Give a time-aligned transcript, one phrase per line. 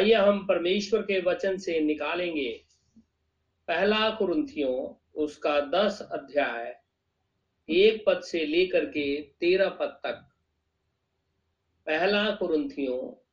[0.00, 2.64] आइए हम परमेश्वर के वचन से निकालेंगे।
[3.68, 6.80] पहला कुरुंथियों उसका दस अध्याय,
[7.70, 10.28] एक पद से लेकर के तेरह पद तक।
[11.86, 13.24] पहला कुरुंथियों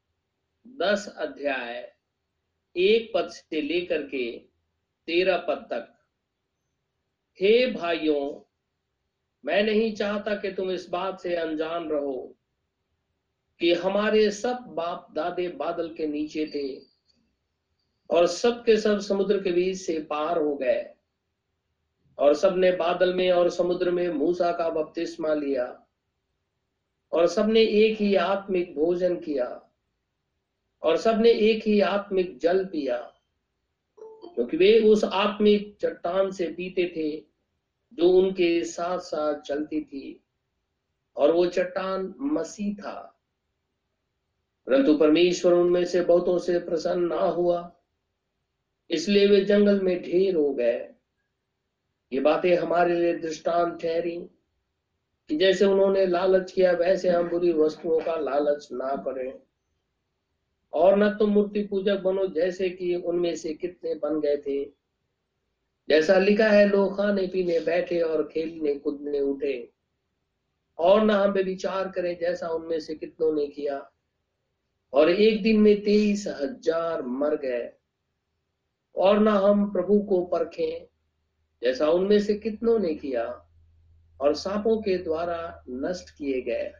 [0.68, 1.96] दस अध्याय,
[2.78, 4.40] एक पद से लेकर के
[5.08, 6.04] तेरह पद तक।
[7.42, 8.52] हे भाइयों,
[9.46, 12.37] मैं नहीं चाहता कि तुम इस बात से अनजान रहो।
[13.60, 16.82] कि हमारे सब बाप दादे बादल के नीचे थे
[18.10, 20.94] और सब के सब समुद्र के बीच से पार हो गए
[22.18, 25.84] और सबने बादल में और समुद्र में मूसा का बपतिस्मा लिया
[27.12, 29.74] और सबने एक ही आत्मिक भोजन किया
[30.84, 32.98] और सबने एक ही आत्मिक जल पिया,
[34.00, 37.18] क्योंकि वे उस आत्मिक चट्टान से पीते थे
[37.94, 40.24] जो उनके साथ साथ चलती थी
[41.16, 43.17] और वो चट्टान मसीह था।
[44.68, 47.74] परंतु परमेश्वर उनमें से बहुतों से प्रसन्न ना हुआ।
[48.90, 50.90] इसलिए वे जंगल में ढेर हो गए।
[52.14, 54.30] ये बातें हमारे लिए दृष्टांत ठहरी
[55.30, 59.34] कि जैसे उन्होंने लालच किया, वैसे हम बुरी वस्तुओं का लालच ना करें।
[60.74, 64.66] और न तुम मूर्ति पूजक बनो जैसे कि उनमें से कितने बन गए थे।
[65.90, 69.70] जैसा लिखा है, लोग खाने पीने बैठे और खेलने कूदने उठे।
[70.78, 73.92] और न हम विचार करें जैसा उनमें से कितनों ने किया।
[74.94, 77.72] और एक दिन में तेईस हज़ार मर गए।
[78.96, 80.88] और ना हम प्रभु को परखें,
[81.62, 83.26] जैसा उनमें से कितनों ने किया,
[84.20, 86.72] और सांपों के द्वारा नष्ट किए गए।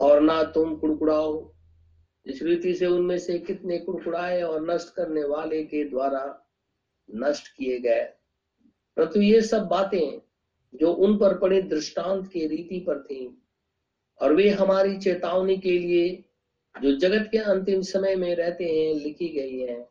[0.00, 1.54] और ना तुम कुड़कुड़ाओ,
[2.26, 6.24] जिस रीति से उनमें से कितने कुड़कुड़ाए और नष्ट करने वाले के द्वारा
[7.08, 8.02] नष्ट किए गए।
[8.96, 10.20] परंतु ये सब बातें
[10.74, 13.42] जो उन पर पड़े दृष्टांत की रीति पर थी,
[14.20, 16.24] और वे हमारी चेतावनी के लिए
[16.82, 19.88] जो जगत के अंतिम समय में रहते हैं, लिखी गई है।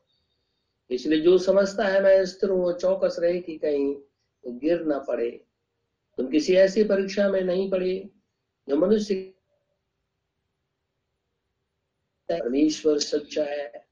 [0.90, 5.30] इसलिए जो समझता है, मैं स्थिर हूँ चौकस रहे कि कहीं तो गिर ना पड़े।
[6.18, 8.10] तुम किसी ऐसी परीक्षा में नहीं पड़े,
[8.68, 9.16] जो मनुष्य
[12.30, 13.86] परमेश्वर सच्चा है,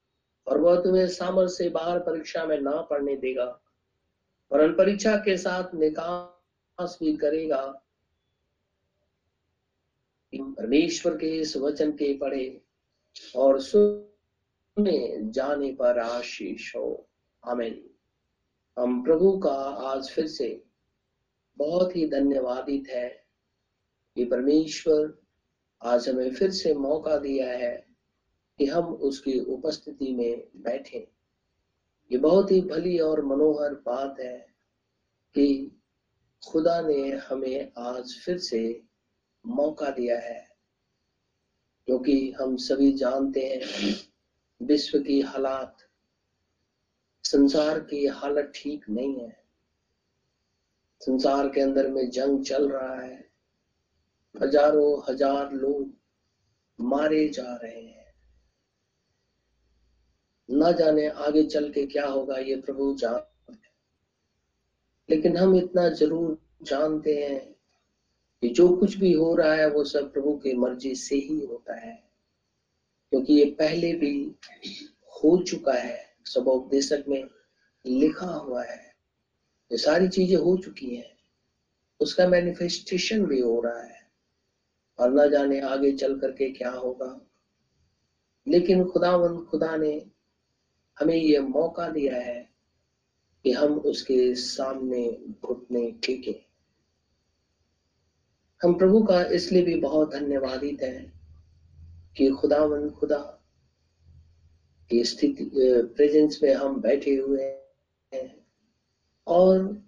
[0.46, 3.60] और वह तुम्हें सामर्थ्य से बाहर परीक्षा में ना पढ़ने देगा,
[4.52, 7.80] और परीक्षा के साथ निकास भी करेगा।
[10.32, 12.63] परमेश्वर के इस वचन के पढ़े
[13.36, 17.08] और सुने जाने पर आशीष हो।
[17.46, 17.90] आमीन।
[18.78, 20.64] हम प्रभु का आज फिर से
[21.56, 23.26] बहुत ही धन्यवादित है
[24.16, 25.18] कि परमेश्वर
[25.82, 27.86] आज हमें फिर से मौका दिया है
[28.58, 31.10] कि हम उसकी उपस्थिति में बैठे।
[32.12, 34.54] ये बहुत ही भली और मनोहर बात है
[35.34, 35.80] कि
[36.48, 38.82] खुदा ने हमें आज फिर से
[39.46, 40.53] मौका दिया है।
[41.88, 43.94] क्योंकि हम सभी जानते हैं
[44.60, 45.76] विश्व की हालात,
[47.24, 49.44] संसार की हालत ठीक नहीं है।
[51.00, 53.30] संसार के अंदर में जंग चल रहा है।
[54.42, 55.90] हज़ारों हज़ार लोग
[56.80, 58.12] मारे जा रहे हैं।
[60.48, 63.72] ना जाने आगे चल के क्या होगा, ये प्रभु जानते हैं।
[65.08, 67.53] लेकिन हम इतना ज़रूर जानते हैं
[68.44, 71.74] कि जो कुछ भी हो रहा है वो सब प्रभु की मर्ज़ी से ही होता
[71.74, 72.04] है।
[73.10, 74.34] क्योंकि ये पहले भी
[75.02, 77.24] हो चुका है, सब उपदेशक में
[77.86, 78.94] लिखा हुआ है।
[79.72, 81.16] ये सारी चीज़ें हो चुकी हैं।
[82.00, 84.10] उसका मैनिफेस्टेशन भी हो रहा है।
[84.98, 87.20] और ना जाने आगे चल करके क्या होगा।
[88.48, 90.10] लेकिन खुदावंद खुदा ने
[91.00, 92.50] हमें ये मौका दिया है
[93.42, 96.53] कि हम उसके सामने घुटने टेके।
[98.64, 101.12] हम प्रभु का इसलिए भी बहुत धन्यवादित है
[102.16, 103.18] कि खुदावन खुदा
[104.90, 105.50] की स्थिति
[105.96, 107.42] प्रेजेंस में हम बैठे हुए
[108.12, 108.44] हैं
[109.26, 109.82] और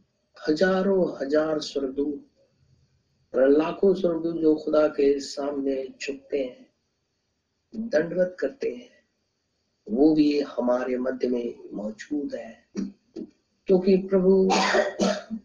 [0.48, 2.26] हज़ारों हज़ार स्वर्गदूत
[3.34, 6.66] लाखों स्वर्गदूत जो खुदा के सामने झुकते हैं,
[7.74, 8.90] दंडवत करते हैं,
[9.88, 12.64] वो भी हमारे मध्य में मौजूद है।
[13.66, 14.48] क्योंकि प्रभु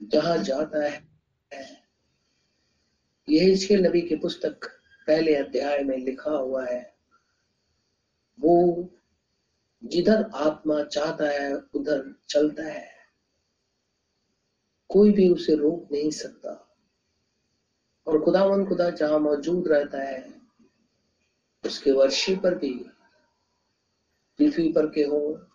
[0.08, 1.00] जहाँ जाता है
[3.30, 4.66] यह इसके नबी की पुस्तक
[5.08, 6.96] पहले अध्याय में लिखा हुआ है।
[8.40, 8.88] वो
[9.84, 12.92] जिधर आत्मा चाहता है, उधर चलता है।
[14.90, 16.78] कोई भी उसे रोक नहीं सकता।
[18.08, 20.42] और खुदावन खुदा जहाँ मौजूद रहता है,
[21.66, 22.74] उसके वर्षी पर भी,
[24.38, 25.46] पृथ्वी पर के हो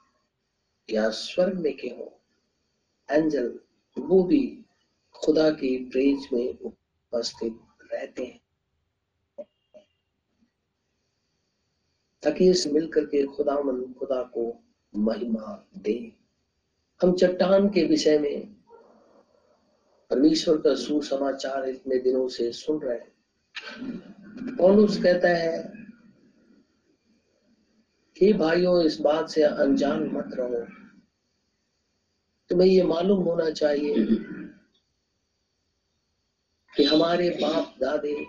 [0.90, 2.20] या स्वर्ग में के हो,
[3.10, 3.60] एंजल
[3.98, 4.64] वो भी
[5.14, 6.72] खुदा की प्रेज में
[7.12, 7.58] उपस्थित
[7.92, 8.40] रहते हैं।
[12.22, 14.64] ताकि इस मिलकर के खुदा मन खुदा को
[14.96, 16.12] महिमा दे।
[17.02, 18.56] हम चट्टान के विषय में
[20.10, 23.12] परमेश्वर का सुसमाचार इतने दिनों से सुन रहे हैं।
[24.56, 25.72] पौलुस कहता है
[28.18, 30.66] कि भाइयों, इस बात से अनजान मत रहो।
[32.48, 33.94] तुम्हें ये मालूम होना चाहिए
[36.76, 38.26] कि हमारे बाप दादे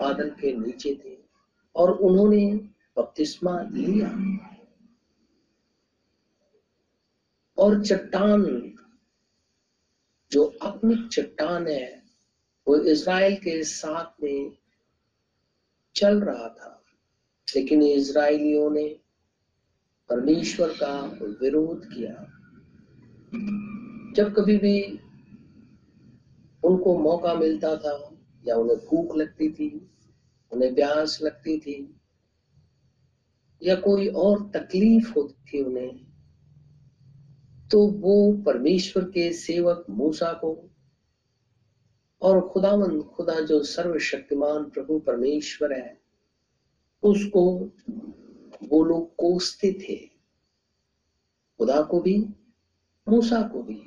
[0.00, 1.18] बादल के नीचे थे
[1.76, 2.56] और उन्होंने
[2.96, 4.10] बपतिस्मा लिया।
[7.58, 8.72] और चट्टान,
[10.32, 12.02] जो अपनी चट्टान है,
[12.68, 14.56] वो इसराइल के साथ में
[15.96, 16.84] चल रहा था।
[17.56, 19.00] लेकिन इसराइलियों ने
[20.08, 21.00] परमेश्वर का
[21.42, 22.36] विरोध किया।
[24.12, 25.00] जब कभी भी
[26.64, 28.16] उनको मौका मिलता था,
[28.46, 29.90] या उन्हें भूख लगती थी,
[30.52, 31.96] उन्हें प्यास लगती थी,
[33.62, 36.06] या कोई और तकलीफ़ होती थी उन्हें
[37.70, 40.70] तो वो परमेश्वर के सेवक मूसा को
[42.22, 46.00] और खुदावन खुदा जो सर्वशक्तिमान प्रभु परमेश्वर है,
[47.02, 47.42] उसको
[48.62, 49.96] वो लोग कोसते थे,
[51.58, 52.18] खुदा को भी,
[53.08, 53.80] मूसा को भी।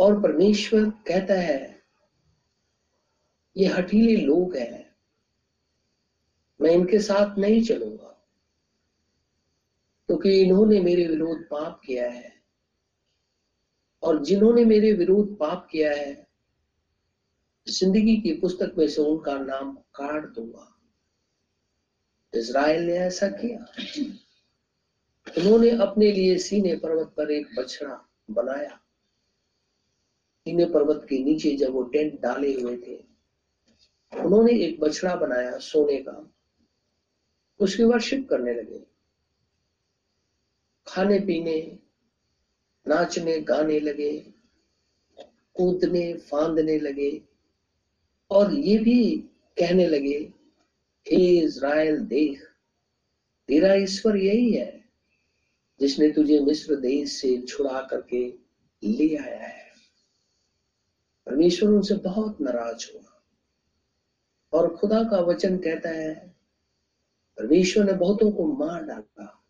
[0.00, 1.82] और परमेश्वर कहता है,
[3.56, 4.96] ये हठीले लोग हैं।
[6.60, 8.28] मैं इनके साथ नहीं चलूँगा,
[10.08, 12.32] क्योंकि तो इन्होंने मेरे विरोध पाप किया है।
[14.02, 16.26] और जिन्होंने मेरे विरोध पाप किया है,
[17.68, 20.66] ज़िंदगी की पुस्तक में से उनका नाम काट दूँगा।
[22.34, 23.66] इज़राइल ने ऐसा किया।
[25.38, 28.79] उन्होंने अपने लिए सीने पर्वत पर एक बछड़ा बनाया।
[30.40, 32.96] सीने पर्वत के नीचे जब वो टेंट डाले हुए थे,
[34.20, 36.32] उन्होंने एक बछड़ा बनाया सोने का।
[37.60, 38.86] उसकी वर्शिप करने लगे।
[40.86, 41.78] खाने पीने,
[42.88, 44.32] नाचने, गाने लगे,
[45.54, 47.22] कूदने, फांदने लगे,
[48.30, 49.16] और ये भी
[49.58, 50.32] कहने लगे,
[51.06, 52.42] हे इज़राइल, देख,
[53.48, 54.84] तेरा ईश्वर यही है,
[55.80, 58.28] जिसने तुझे मिस्र देश से छुड़ा करके
[58.84, 59.59] ले आया है।
[61.30, 63.22] परमेश्वर उनसे बहुत नाराज़ हुआ।
[64.52, 66.36] और खुदा का वचन कहता है,
[67.38, 69.44] परमेश्वर ने बहुतों को मार डाला।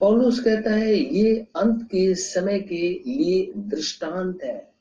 [0.00, 4.74] पौलुस कहता है, ये अंत के समय के लिए दृष्टांत है,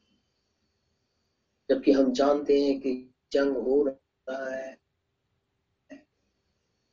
[1.70, 4.80] जबकि हम जानते हैं कि जंग हो रहा है।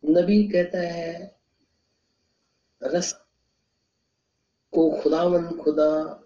[0.05, 1.37] नबी कहता है,
[2.83, 3.13] रस
[4.73, 6.21] को खुदावन खुदा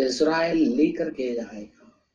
[0.00, 2.06] इज़राइल लेकर के जाएगा।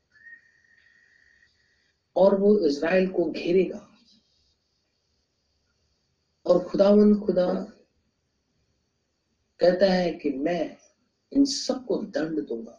[2.16, 3.88] और वो इज़राइल को घेरेगा।
[6.45, 7.54] और खुदावन खुदा
[9.60, 10.78] कहता है कि मैं
[11.33, 12.78] इन सबको दंड दूँगा।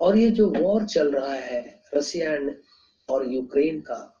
[0.00, 2.32] और ये जो वॉर चल रहा है रशिया
[3.08, 4.18] और यूक्रेन का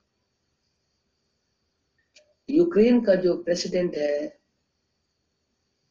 [2.50, 4.38] यूक्रेन का जो प्रेसिडेंट है,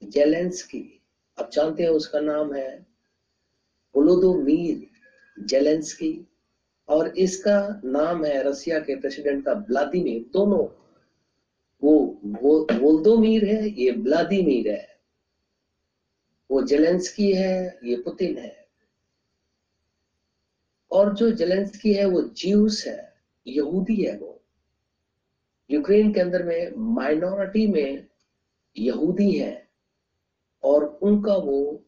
[0.03, 1.00] जेलेंस्की
[1.39, 2.85] आप जानते हैं उसका नाम है
[3.95, 4.87] वोलोदोमीर
[5.45, 6.27] जेलेंस्की
[6.87, 10.81] और इसका नाम है रसिया के प्रेसिडेंट का व्लादिमीर। दोनों
[11.83, 14.99] वो वो वोल्दोमीर है, ये व्लादिमीर है।
[16.51, 18.67] वो जेलेंस्की है, ये पुतिन है।
[20.91, 23.13] और जो जेलेंस्की है, वो ज्यूस है,
[23.47, 24.41] यहूदी है वो।
[25.71, 28.07] यूक्रेन के अंदर में माइनॉरिटी में
[28.77, 29.60] यहूदी है।
[30.63, 31.83] और उनका वो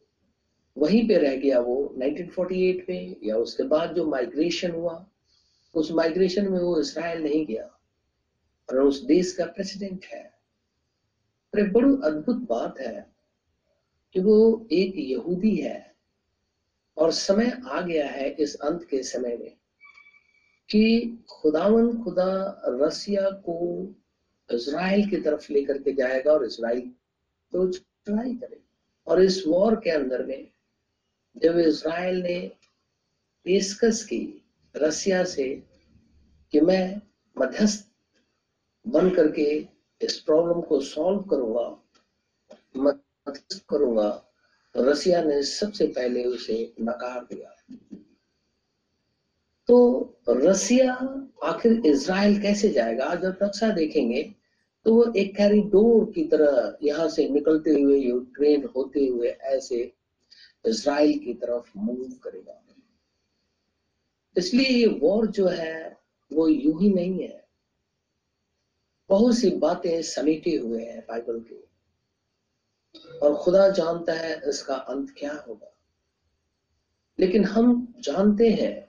[0.78, 5.06] वहीं पे रह गया वो 1948 में, या उसके बाद जो माइग्रेशन हुआ,
[5.74, 7.80] उस माइग्रेशन में वो इसराइल नहीं गया।
[8.70, 10.34] और उस देश का प्रेसिडेंट है।
[11.54, 13.14] और एक बड़ी अद्भुत बात है
[14.12, 15.94] कि वो एक यहूदी है
[16.96, 19.56] और समय आ गया है इस अंत के समय में
[20.70, 23.86] कि खुदावन खुदा रसिया को
[24.54, 26.92] इसराइल की तरफ़ लेकर के जाएगा और इसराइल
[27.52, 28.63] तो चढ़ाई करे
[29.06, 30.48] और इस वॉर के अंदर में
[31.36, 32.38] जब इसराइल ने
[33.46, 34.22] पेशकश की
[34.74, 35.48] रसिया से
[36.52, 37.00] कि मैं
[37.36, 37.88] मध्यस्थ
[38.86, 39.46] बन करके
[40.00, 41.68] इस प्रॉब्लम को सॉल्व करूँगा,
[42.76, 44.10] मध्यस्थ करूँगा
[44.74, 47.50] तो रसिया ने सबसे पहले उसे नकार दिया।
[49.68, 49.76] तो
[50.28, 50.94] रसिया
[51.44, 53.04] आखिर इसराइल कैसे जाएगा?
[53.04, 54.22] आज जब नक्शा देखेंगे
[54.84, 59.92] तो वो एक कैरिडोर की तरह यहाँ से निकलते हुए यूक्रेन होते हुए ऐसे
[60.66, 62.60] इसराइल की तरफ़ मूव करेगा।
[64.36, 65.96] इसलिए ये वॉर जो है,
[66.32, 67.44] वो यूँ ही नहीं है।
[69.08, 71.74] बहुत सी बातें समेटे हुए हैं बाइबल के।
[73.18, 75.74] और खुदा जानता है इसका अंत क्या होगा।
[77.20, 78.88] लेकिन हम जानते हैं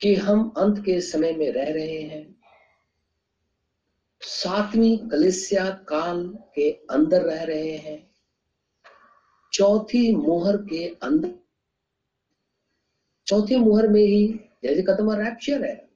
[0.00, 2.31] कि हम अंत के समय में रह रहे हैं।
[4.22, 8.10] सातवीं कलिसिया काल के अंदर रह रहे हैं।
[9.52, 11.38] चौथी मोहर के अंदर
[13.26, 15.88] चौथी मोहर में ही जैसे खत्म रैप्चर है।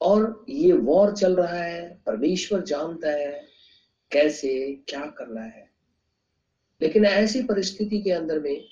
[0.00, 3.46] और ये वॉर चल रहा है, परमेश्वर जानता है
[4.12, 5.70] कैसे, क्या करना है।
[6.82, 8.64] लेकिन ऐसी परिस्थिति के अंदर में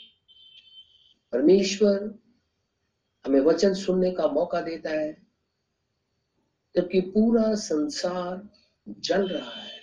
[1.33, 2.19] परमेश्वर
[3.27, 5.30] हमें वचन सुनने का मौका देता है।
[6.77, 8.49] जबकि पूरा संसार
[9.01, 9.79] जल रहा है।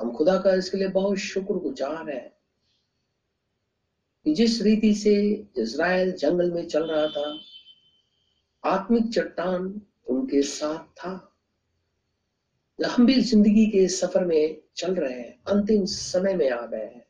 [0.00, 2.36] हम खुदा का इसके लिए बहुत शुक्रगुजार है
[4.26, 5.14] कि जिस रीति से
[5.58, 7.38] इज़राइल जंगल में चल रहा था,
[8.64, 11.32] आत्मिक चट्टान उनके साथ था।
[12.78, 17.04] हम भी ज़िंदगी के सफ़र में चल रहे हैं, अंतिम समय में आ गए हैं,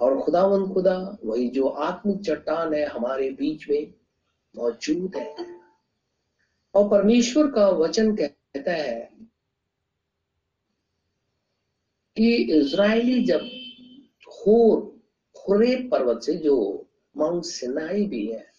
[0.00, 3.92] और खुदावन खुदा, वही जो आत्मिक चट्टान है हमारे बीच में
[4.56, 5.63] मौजूद है।
[6.74, 9.10] और परमेश्वर का वचन कहता है
[12.16, 13.40] कि इज़राइली जब
[14.28, 15.00] होर
[15.36, 18.54] खुरे पर्वत से जो माउंट सिनाई भी है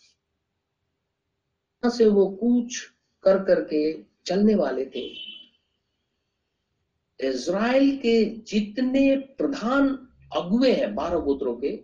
[1.84, 2.92] से वो कूच
[3.24, 5.08] कर करके चलने वाले थे।
[7.20, 11.84] इज़राइल के जितने प्रधान अगुए हैं बारह गोत्रों के,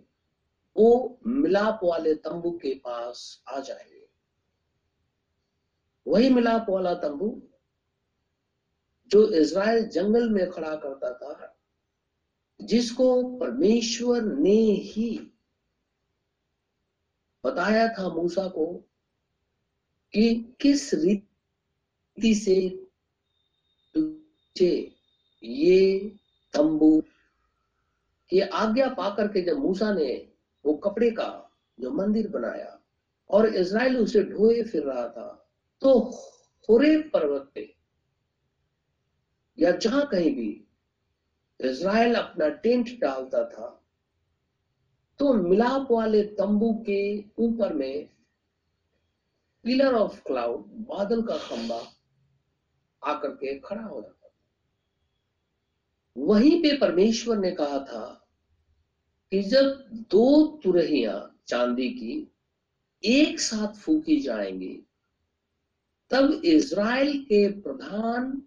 [0.76, 4.01] वो मिलाप वाले तंबू के पास आ जाएँगे।
[6.06, 7.42] वही मिलाप वाला तंबू
[9.10, 11.56] जो इज़राइल जंगल में खड़ा करता था,
[12.62, 15.32] जिसको परमेश्वर ने ही
[17.44, 18.66] बताया था मूसा को
[20.12, 22.56] कि किस रीति से
[23.94, 24.92] तुझे
[25.42, 25.98] ये
[26.54, 27.00] तंबू
[28.30, 30.28] की आज्ञा पाकर के जब मूसा ने
[30.64, 32.78] वो कपड़े का जो मंदिर बनाया
[33.30, 35.41] और इज़राइल उसे ढोए फिर रहा था
[35.82, 35.98] तो
[36.68, 37.76] होरे पर्वत पे
[39.58, 40.64] या जहाँ कहीं भी
[41.60, 43.78] इज़राइल अपना टेंट डालता था
[45.18, 48.08] तो मिलाप वाले तंबू के ऊपर में
[49.64, 51.86] पिलर ऑफ़ क्लाउड, बादल का खंबा
[53.04, 54.32] आकर के खड़ा हो जाता था।
[56.16, 58.28] वहीं पे परमेश्वर ने कहा था
[59.30, 62.28] कि जब दो तुरहिया चांदी की
[63.04, 64.86] एक साथ फूकी जाएँगी
[66.12, 68.42] तब इज़राइल के प्रधान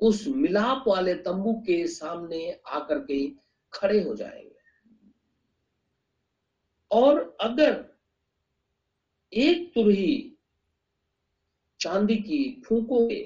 [0.00, 3.28] उस मिलाप वाले तंबू के सामने आकर के
[3.72, 4.54] खड़े हो जाएँगे।
[6.90, 7.84] और अगर
[9.32, 10.32] एक तुरही
[11.80, 13.22] चांदी की फूकोगे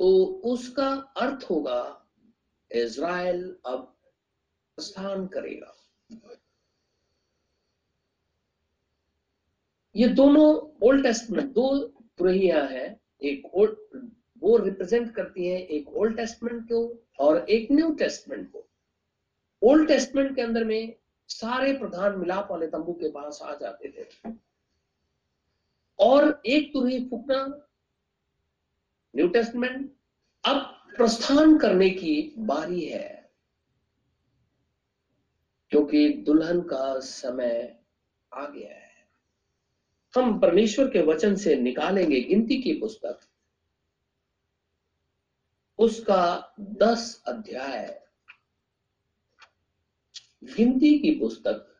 [0.00, 2.10] तो उसका अर्थ होगा,
[2.70, 3.80] इज़राइल अब
[4.78, 5.74] प्रस्थान करेगा।
[9.96, 10.46] ये दोनों
[10.86, 17.04] ओल्ड टेस्टमेंट, दो तुरहियाँ हैं, एक ओल्ड वो रिप्रेजेंट करती है एक ओल्ड टेस्टमेंट को
[17.18, 18.68] और एक न्यू टेस्टमेंट को।
[19.62, 20.96] ओल्ड टेस्टमेंट के अंदर में
[21.28, 24.32] सारे प्रधान मिलाप वाले तंबू के पास आ जाते थे।
[25.98, 27.68] और एक तुरही फूकना
[29.16, 29.94] न्यू टेस्टमेंट
[30.44, 30.60] अब
[30.96, 33.30] प्रस्थान करने की बारी है।
[35.70, 37.78] क्योंकि दुल्हन का समय
[38.34, 38.83] आ गया है।
[40.16, 43.20] हम परमेश्वर के वचन से निकालेंगे गिनती की पुस्तक।
[45.78, 48.08] उसका दस अध्याय।
[50.44, 51.70] गिनती की पुस्तक।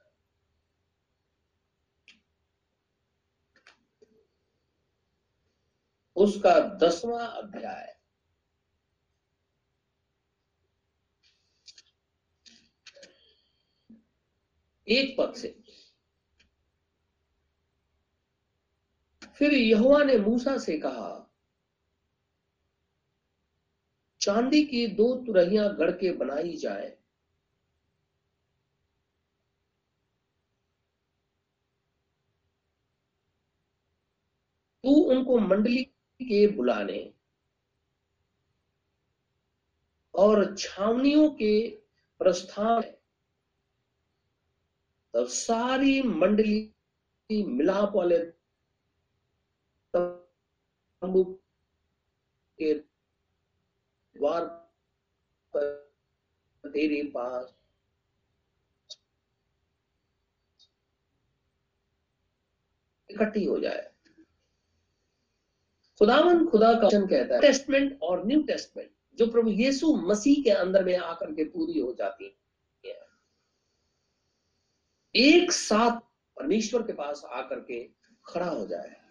[6.17, 7.97] उसका दसवां अध्याय।
[14.89, 15.61] एक पद से।
[19.39, 21.21] फिर यहुआ ने मूसा से कहा,
[24.21, 26.89] चांदी की दो तुरहियाँ गढ़ के बनाई जाए।
[34.85, 35.83] तू उनको मंडली
[36.21, 36.99] के बुलाने
[40.15, 41.69] और छावनियों के
[42.21, 42.83] प्रस्थान
[45.15, 48.19] तब सारी मंडली मिलाप वाले
[51.05, 51.25] तंबू
[52.59, 54.45] के द्वार
[55.57, 55.65] पर
[56.65, 57.55] तेरे पास
[63.11, 63.91] इकट्ठी हो जाए।
[65.99, 70.51] खुदावन खुदा का वचन कहता है टेस्टमेंट और न्यू टेस्टमेंट जो प्रभु यीशु मसीह के
[70.51, 72.33] अंदर में आकर के पूरी हो जाती है।
[75.15, 76.01] एक साथ
[76.37, 77.85] परमेश्वर के पास आकर के
[78.27, 79.04] खड़ा हो जाए।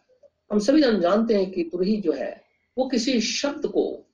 [0.54, 2.46] हम सभी हम जानते हैं कि तुरही जो है,
[2.78, 4.06] वो किसी शब्द को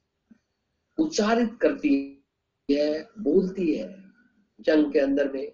[0.97, 2.23] उच्चारित करती
[2.71, 4.13] है, बोलती है,
[4.59, 5.51] जंग के अंदर में।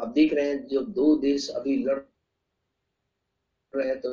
[0.00, 1.98] आप देख रहे हैं जो दो देश अभी लड़
[3.76, 4.10] रहे हैं तो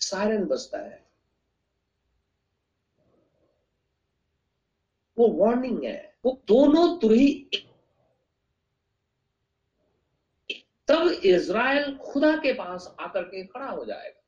[0.00, 1.11] सायरन बजता है।
[5.22, 7.50] वो वार्निंग है। वो दोनों तुरही
[10.88, 14.22] तब इज़राइल खुदा के पास आकर के खड़ा हो जाएगा।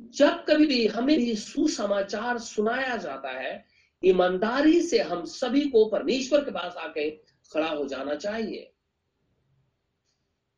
[0.00, 3.66] जब कभी भी हमें भी सुसमाचार सुनाया जाता है,
[4.04, 7.10] ईमानदारी से हम सभी को परमेश्वर के पास आके
[7.52, 8.72] खड़ा हो जाना चाहिए।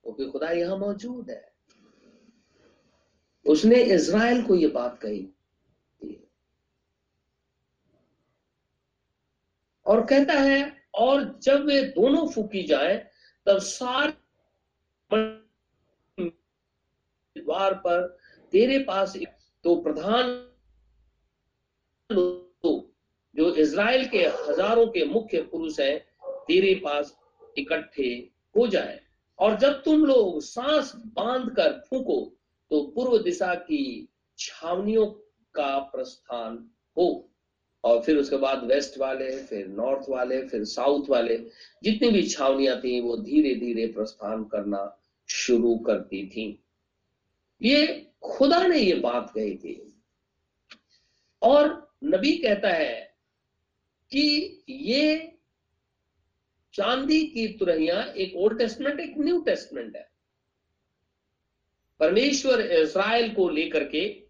[0.02, 1.52] क्योंकि खुदा यहाँ मौजूद है।
[3.46, 5.28] उसने इज़राइल को यह बात कही।
[9.88, 12.96] और कहता है, और जब वे दोनों फूकी जाए,
[13.46, 14.12] तब सारे
[17.36, 18.06] द्वार पर
[18.52, 19.16] तेरे पास
[19.64, 20.44] तो प्रधान
[23.34, 25.98] जो इज़राइल के हज़ारों के मुख्य पुरुष हैं,
[26.46, 27.16] तेरे पास
[27.58, 28.10] इकट्ठे
[28.54, 29.00] हो जाए।
[29.38, 32.20] और जब तुम लोग सांस बाँध कर फूको
[32.70, 35.06] तो पूर्व दिशा की छावनियों
[35.54, 36.58] का प्रस्थान
[36.96, 37.27] हो।
[37.88, 41.36] और फिर उसके बाद वेस्ट वाले, फिर नॉर्थ वाले, फिर साउथ वाले,
[41.82, 46.64] जितनी भी छावनियाँ थी, वो धीरे धीरे प्रस्थान करना शुरू करती थी।
[47.62, 50.02] ये खुदा ने ये बात कही थी।
[51.42, 53.16] और नबी कहता है
[54.10, 55.38] कि ये
[56.74, 60.10] चांदी की तुरहिया एक ओल्ड टेस्टमेंट एक न्यू टेस्टमेंट है।
[62.00, 64.28] परमेश्वर इसराइल को लेकर के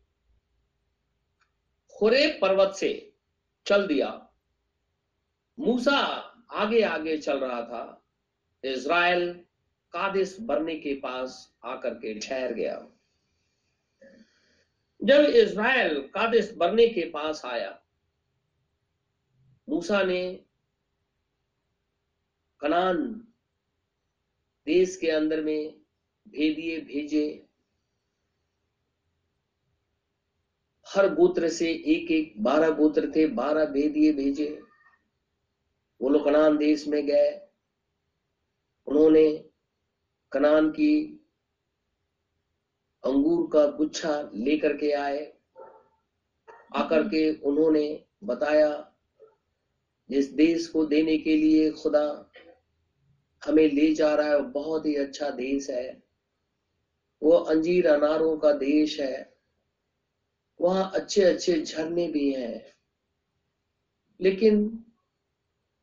[1.94, 3.07] खुरे पर्वत से
[3.68, 4.30] चल दिया।
[5.58, 5.96] मूसा
[6.50, 8.04] आगे आगे चल रहा था।
[8.64, 9.32] इज़राइल
[9.92, 12.88] कादिस बरने के पास आकर के ठहर गया।
[15.04, 17.82] जब इज़राइल कादिस बरने के पास आया,
[19.68, 20.44] मूसा ने
[22.60, 23.28] कनान
[24.66, 25.80] देश के अंदर में
[26.28, 27.47] भेदिए, भेजे।
[30.88, 34.62] हर गोत्र से एक एक बारह गोत्र थे, बारह भेदिए भेजे।
[36.02, 37.40] वो लोग कनान देश में गए।
[38.86, 39.50] उन्होंने
[40.32, 41.24] कनान की
[43.04, 45.32] अंगूर का गुच्छा लेकर के आए।
[46.76, 48.94] आकर के उन्होंने बताया
[50.10, 52.30] जिस देश को देने के लिए खुदा
[53.46, 56.02] हमें ले जा रहा है, बहुत ही अच्छा देश है।
[57.22, 59.37] वो अंजीर अनारों का देश है।
[60.60, 62.64] वहाँ अच्छे अच्छे झरने भी हैं।
[64.20, 64.84] लेकिन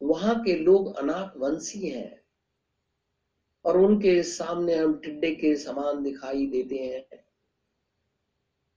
[0.02, 2.22] वहाँ के लोग अनाक वंशी हैं
[3.66, 7.26] और उनके सामने हम टिड्डे के समान दिखाई देते हैं।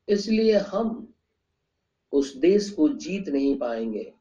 [0.08, 1.14] इसलिए हम
[2.12, 4.14] उस देश को जीत नहीं पाएँगे।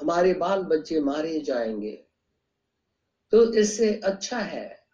[0.00, 2.04] हमारे बाल बच्चे मारे जाएँगे।
[3.30, 4.84] तो इससे अच्छा है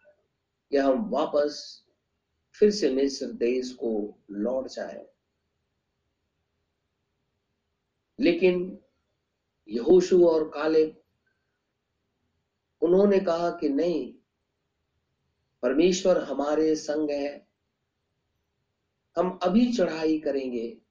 [0.71, 1.83] कि हम वापस
[2.53, 5.10] फिर से मिस्र देश को लौट जाए।
[8.21, 8.79] लेकिन
[9.69, 10.95] यहोशु और काले
[12.81, 14.13] उन्होंने कहा कि नहीं,
[15.61, 17.47] परमेश्वर हमारे संग है,
[19.17, 20.81] हम अभी चढ़ाई करेंगे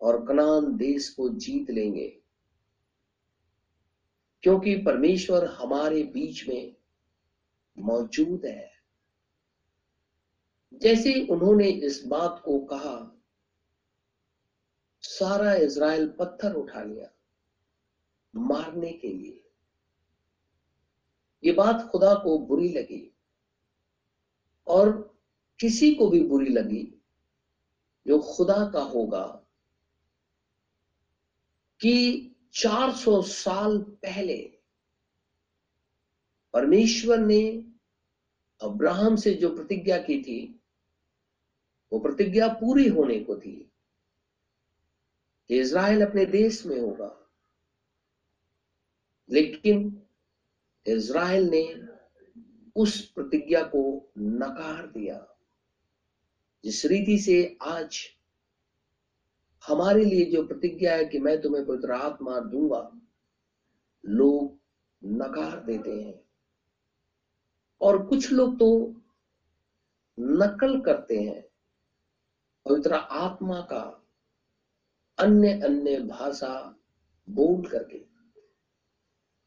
[0.00, 2.20] और कनान देश को जीत लेंगे।
[4.42, 6.76] क्योंकि परमेश्वर हमारे बीच में
[7.78, 8.72] मौजूद है।
[10.74, 13.13] जैसे उन्होंने इस बात को कहा
[15.04, 17.08] सारा इज़राइल पत्थर उठा लिया
[18.34, 19.40] मारने के लिए।
[21.44, 23.16] ये बात खुदा को बुरी लगी
[24.66, 25.16] और
[25.60, 27.02] किसी को भी बुरी लगी
[28.06, 29.24] जो खुदा का होगा
[31.80, 31.94] कि
[32.52, 34.38] 400 साल पहले
[36.54, 37.72] परमेश्वर ने
[38.62, 40.60] अब्राहम से जो प्रतिज्ञा की थी,
[41.92, 43.70] वो प्रतिज्ञा पूरी होने को थी।
[45.60, 47.30] इज़राइल अपने देश में होगा।
[49.30, 50.02] लेकिन
[50.86, 51.74] इज़राइल ने
[52.76, 55.36] उस प्रतिज्ञा को नकार दिया,
[56.64, 57.98] जिस रीति से आज
[59.68, 63.00] हमारे लिए जो प्रतिज्ञा है कि मैं तुम्हें पवित्र आत्मा दूँगा,
[64.06, 64.58] लोग
[65.04, 66.20] नकार देते हैं।
[67.80, 68.94] और कुछ लोग तो
[70.20, 71.42] नकल करते हैं
[72.66, 74.03] पवित्र आत्मा का
[75.18, 76.76] अन्य अन्य भाषा
[77.30, 77.98] बोल करके,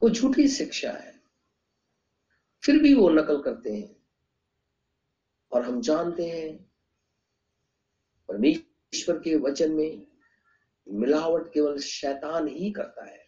[0.04, 1.22] वो झूठी शिक्षा है।
[2.66, 4.04] फिर भी वो नकल करते हैं।
[5.52, 6.72] और हम जानते हैं,
[8.28, 10.08] परमेश्वर के वचन में
[10.90, 13.28] मिलावट केवल शैतान ही करता है।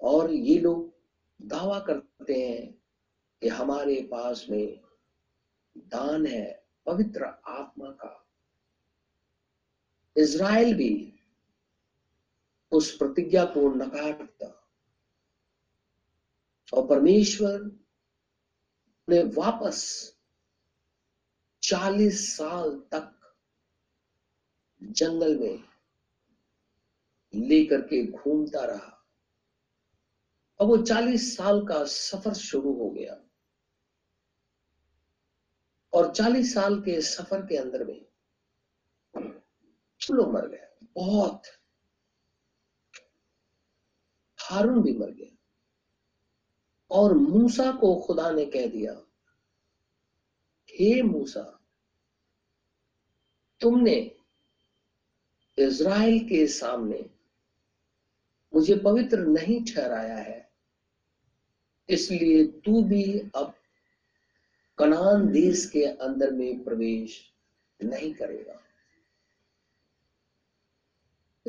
[0.00, 1.00] और ये लोग
[1.42, 2.72] दावा करते हैं
[3.40, 4.80] कि हमारे पास में
[5.78, 8.19] दान है, पवित्र आत्मा का।
[10.16, 11.20] इज़राइल भी
[12.72, 14.68] उस प्रतिज्ञा को नकार दिया
[16.74, 17.80] और परमेश्वर
[19.08, 20.12] ने वापस
[21.62, 23.36] चालीस साल तक
[24.82, 25.64] जंगल में
[27.34, 29.06] लेकर के घूमता रहा।
[30.60, 33.20] और वो चालीस साल का सफ़र शुरू हो गया।
[35.92, 38.09] और चालीस साल के सफ़र के अंदर में
[40.10, 41.42] लोग मर गए बहुत।
[44.38, 45.36] हारून भी मर गया।
[46.90, 48.92] और मूसा को खुदा ने कह दिया,
[50.68, 51.42] हे मूसा,
[53.60, 53.94] तुमने
[55.58, 57.04] इज़राइल के सामने
[58.52, 60.50] मुझे पवित्र नहीं ठहराया है,
[61.88, 63.54] इसलिए तू भी अब
[64.78, 67.20] कनान देश के अंदर में प्रवेश
[67.80, 68.60] नहीं करेगा।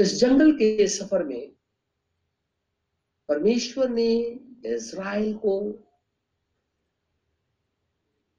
[0.01, 1.51] इस जंगल के सफ़र में
[3.29, 4.13] परमेश्वर ने
[4.65, 5.59] इज़राइल को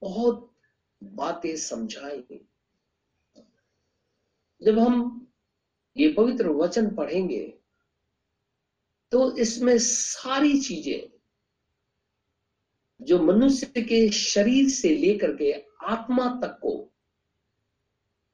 [0.02, 0.50] बहुत
[1.02, 2.40] बातें समझाई।
[4.62, 5.26] जब हम
[5.96, 7.58] ये पवित्र वचन पढ़ेंगे
[9.12, 11.10] तो इसमें सारी चीज़ें
[13.00, 15.52] जो मनुष्य के शरीर से लेकर के
[15.86, 16.74] आत्मा तक को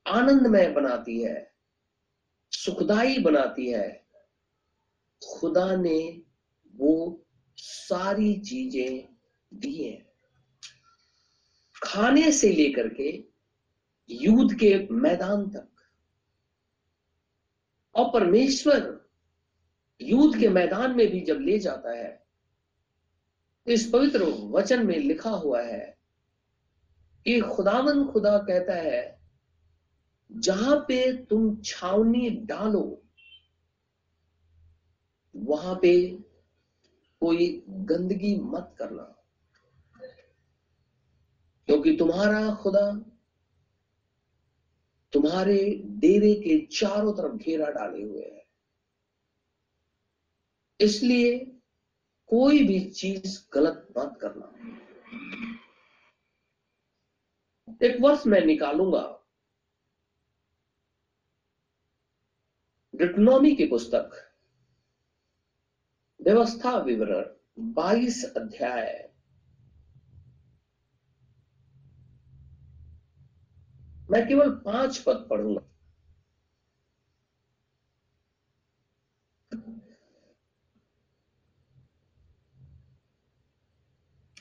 [0.06, 1.47] आनंदमय बनाती है।
[2.68, 4.06] सुखदाई बनाती है।
[5.28, 6.22] खुदा ने
[6.76, 7.24] वो
[7.56, 9.08] सारी चीज़ें
[9.54, 10.08] दी हैं।
[11.82, 13.24] खाने से लेकर के
[14.10, 15.68] युद्ध के मैदान तक।
[17.94, 19.08] और परमेश्वर
[20.00, 22.26] युद्ध के मैदान में भी जब ले जाता है
[23.66, 25.98] इस पवित्र वचन में लिखा हुआ है
[27.24, 29.17] कि खुदावन खुदा कहता है
[30.32, 33.02] जहाँ पे तुम छावनी डालो,
[35.36, 36.10] वहाँ पे
[37.20, 39.02] कोई गंदगी मत करना।
[41.66, 43.04] क्योंकि तुम्हारा खुदा
[45.12, 48.44] तुम्हारे डेरे के चारों तरफ़ घेरा डाले हुए है।
[50.80, 51.44] इसलिए
[52.26, 54.52] कोई भी चीज़ गलत मत करना।
[57.82, 59.17] एक वर्ष मैं निकालूँगा।
[62.98, 64.10] डिटनॉमी की पुस्तक,
[66.20, 67.24] व्यवस्था विवरण
[67.74, 69.10] 22 अध्याय।
[74.10, 75.60] मैं केवल पाँच पद पढ़ूँगा।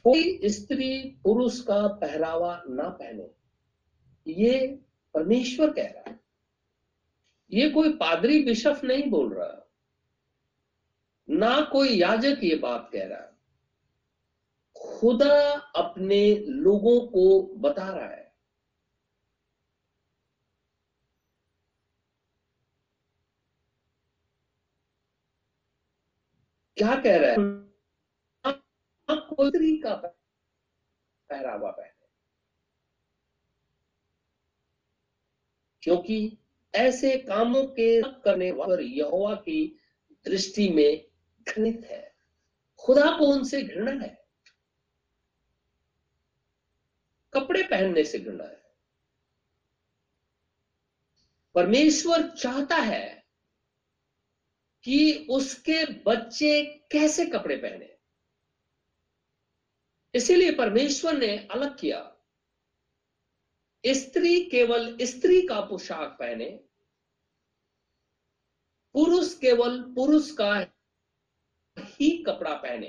[0.04, 3.30] कोई स्त्री पुरुष का पहरावा ना पहने,
[4.28, 4.80] ये
[5.14, 6.27] परमेश्वर कह रहा है।
[7.52, 9.70] ये कोई पादरी बिशप नहीं बोल रहा।
[11.30, 13.34] ना कोई याजक ये बात कह रहा।
[14.78, 18.36] खुदा अपने लोगों को बता रहा है।
[26.78, 27.68] क्या कह रहा है?
[29.12, 29.96] कोई का
[31.30, 32.08] पहरावा पहने।
[35.82, 36.38] क्योंकि
[36.78, 39.80] ऐसे कामों के करने पर यहोवा की
[40.26, 41.08] दृष्टि में
[41.44, 42.16] घृणित है।
[42.78, 44.28] खुदा को उनसे घृणा है।
[47.34, 48.64] कपड़े पहनने से घृणा है।
[51.56, 53.28] परमेश्वर चाहता है
[54.84, 57.98] कि उसके बच्चे कैसे कपड़े पहने।
[60.14, 62.14] इसीलिए परमेश्वर ने अलग किया।
[63.86, 66.64] स्त्री केवल स्त्री का पोशाक पहने
[68.98, 70.54] पुरुष केवल पुरुष का
[71.78, 72.88] ही कपड़ा पहने।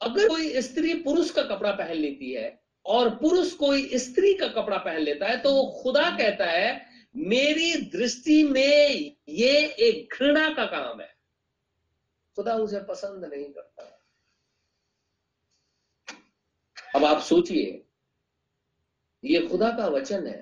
[0.00, 4.76] अगर कोई स्त्री पुरुष का कपड़ा पहन लेती है और पुरुष कोई स्त्री का कपड़ा
[4.78, 5.50] पहन लेता है तो
[5.82, 6.86] खुदा कहता है,
[7.16, 11.10] मेरी दृष्टि में ये एक घृणा का काम है।
[12.36, 13.88] खुदा उसे पसंद नहीं करता।
[16.94, 17.84] अब आप सोचिए,
[19.24, 20.40] ये खुदा का वचन है।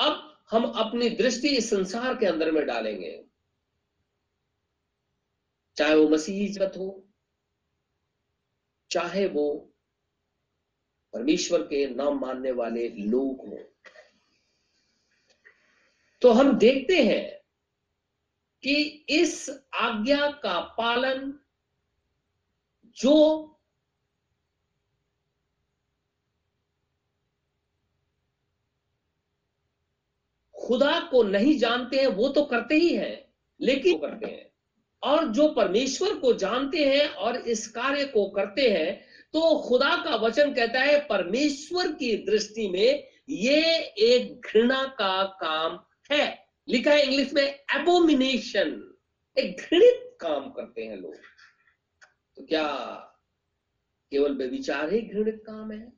[0.00, 3.24] अब हम अपनी दृष्टि इस संसार के अंदर में डालेंगे।
[5.76, 7.06] चाहे वो मसीही जगत हो,
[8.90, 9.72] चाहे वो
[11.12, 13.58] परमेश्वर के नाम मानने वाले लोग हो।
[16.22, 17.40] तो हम देखते हैं
[18.62, 21.38] कि इस आज्ञा का पालन
[22.84, 23.46] जो
[30.54, 34.49] खुदा को नहीं जानते हैं, वो तो करते ही हैं, लेकिन करते हैं।
[35.02, 39.00] और जो परमेश्वर को जानते हैं और इस कार्य को करते हैं
[39.34, 45.78] तो खुदा का वचन कहता है, परमेश्वर की दृष्टि में ये एक घृणा का काम
[46.10, 46.26] है।
[46.68, 48.72] लिखा है इंग्लिश में एबोमिनेशन
[49.36, 51.14] एक घृणित काम करते हैं लोग।
[52.36, 52.66] तो क्या
[54.12, 55.92] केवल बेविचार ही घृणित काम है?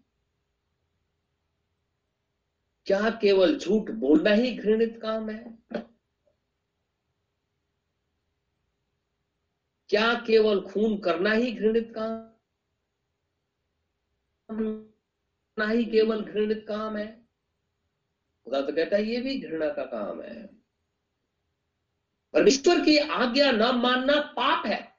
[2.87, 5.45] क्या केवल झूठ बोलना ही घृणित काम है?
[9.93, 12.33] क्या केवल खून करना ही घृणित काम
[15.59, 17.29] ना ही केवल घृणित काम है?
[18.45, 20.47] खुदा तो कहता है, ये भी घृणा का काम है।
[22.33, 24.99] परमेश्वर की आज्ञा न मानना पाप है।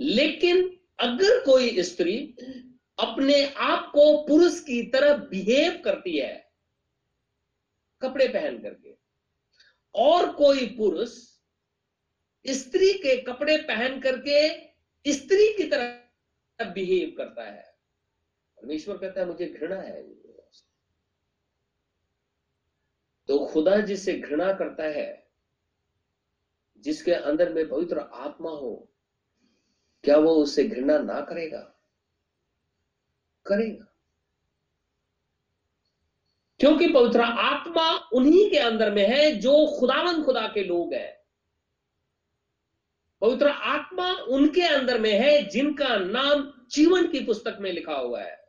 [0.00, 2.36] लेकिन अगर कोई स्त्री
[2.98, 6.52] अपने आप को पुरुष की तरह बिहेव करती है,
[8.02, 8.96] कपड़े पहन करके,
[9.94, 11.27] और कोई पुरुष
[12.46, 14.66] स्त्री के कपड़े पहन करके
[15.12, 17.78] स्त्री की तरह बिहेव करता है।
[18.56, 20.28] परमेश्वर कहता है, मुझे घृणा है
[23.28, 25.30] तो खुदा जिससे घृणा करता है,
[26.78, 28.92] जिसके अंदर में पवित्र आत्मा हो,
[30.04, 31.60] क्या वो उससे घृणा ना करेगा?
[33.46, 33.84] करेगा।
[36.60, 41.17] क्योंकि पवित्र आत्मा उन्हीं के अंदर में है जो खुदावन खुदा के लोग हैं।
[43.20, 48.48] पवित्र आत्मा उनके अंदर में है जिनका नाम जीवन की पुस्तक में लिखा हुआ है।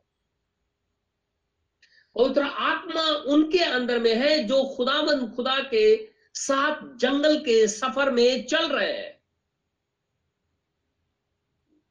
[2.16, 8.46] पवित्र आत्मा उनके अंदर में है जो खुदावन खुदा के साथ जंगल के सफ़र में
[8.46, 9.20] चल रहे हैं।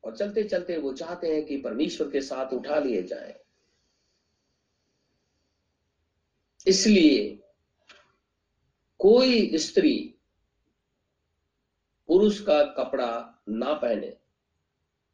[0.04, 3.40] और चलते चलते वो चाहते हैं कि परमेश्वर के साथ उठा लिए जाए।
[6.66, 7.42] इसलिए
[8.98, 10.14] कोई स्त्री
[12.08, 14.16] पुरुष का कपड़ा ना पहने।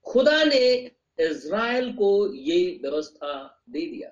[0.05, 4.11] खुदा ने इज़राइल को ये व्यवस्था दे दिया।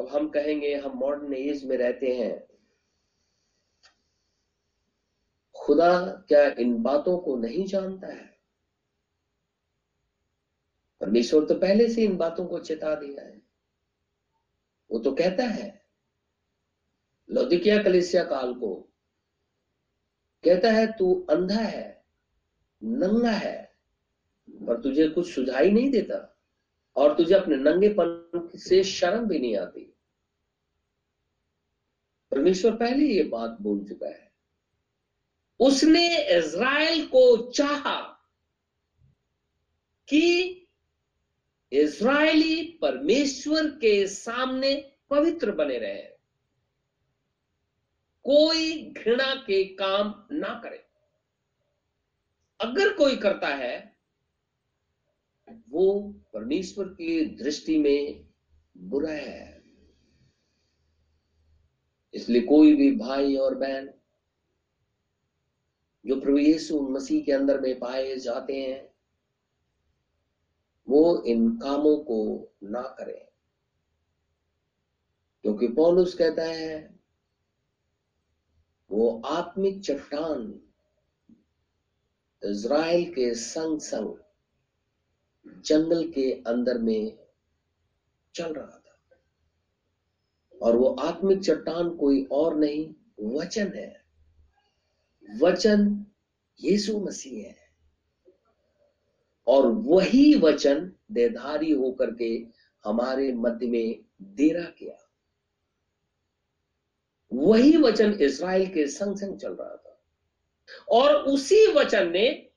[0.00, 2.48] अब हम कहेंगे, हम मॉडर्न एज में रहते हैं।
[5.54, 8.38] खुदा क्या इन बातों को नहीं जानता है?
[11.00, 13.42] परमेश्वर तो पहले से इन बातों को चेता दिया है।
[14.90, 15.84] वो तो कहता है,
[17.30, 18.87] लौदिकिया कलिसिया काल को
[20.44, 22.04] कहता है, तू अंधा है,
[22.84, 23.76] नंगा है,
[24.50, 26.38] पर तुझे कुछ सुझाई नहीं देता
[26.96, 29.94] और तुझे अपने नंगेपन से शर्म भी नहीं आती।
[32.30, 34.32] परमेश्वर पहले ये बात बोल चुका है।
[35.60, 38.00] उसने इज़राइल को चाहा
[40.08, 40.54] कि
[41.72, 46.17] इज़राइली परमेश्वर के सामने पवित्र बने रहे।
[48.30, 50.84] कोई घृणा के काम ना करे।
[52.60, 53.96] अगर कोई करता है,
[55.70, 58.28] वो परमेश्वर की दृष्टि में
[58.76, 59.62] बुरा है।
[62.14, 63.94] इसलिए कोई भी भाई और बहन
[66.06, 68.94] जो प्रभु यीशु मसीह के अंदर में पाए जाते हैं,
[70.88, 73.28] वो इन कामों को ना करें।
[75.42, 76.97] क्योंकि पौलुस कहता है
[78.90, 80.60] वो आत्मिक चट्टान
[82.44, 84.14] इज़राइल के संग संग
[85.64, 87.18] जंगल के अंदर में
[88.34, 89.00] चल रहा था।
[90.62, 94.04] और वो आत्मिक चट्टान कोई और नहीं, वचन है।
[95.40, 96.06] वचन
[96.60, 97.56] यीशु मसीह है।
[99.46, 102.46] और वही वचन देधारी होकर के
[102.84, 105.07] हमारे मध्य में देरा किया।
[107.32, 110.04] वही वचन इसराइल के संग संग चल रहा था।
[110.88, 112.50] और उसी वचन ने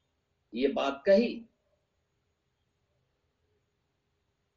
[0.53, 1.45] ये बात कही।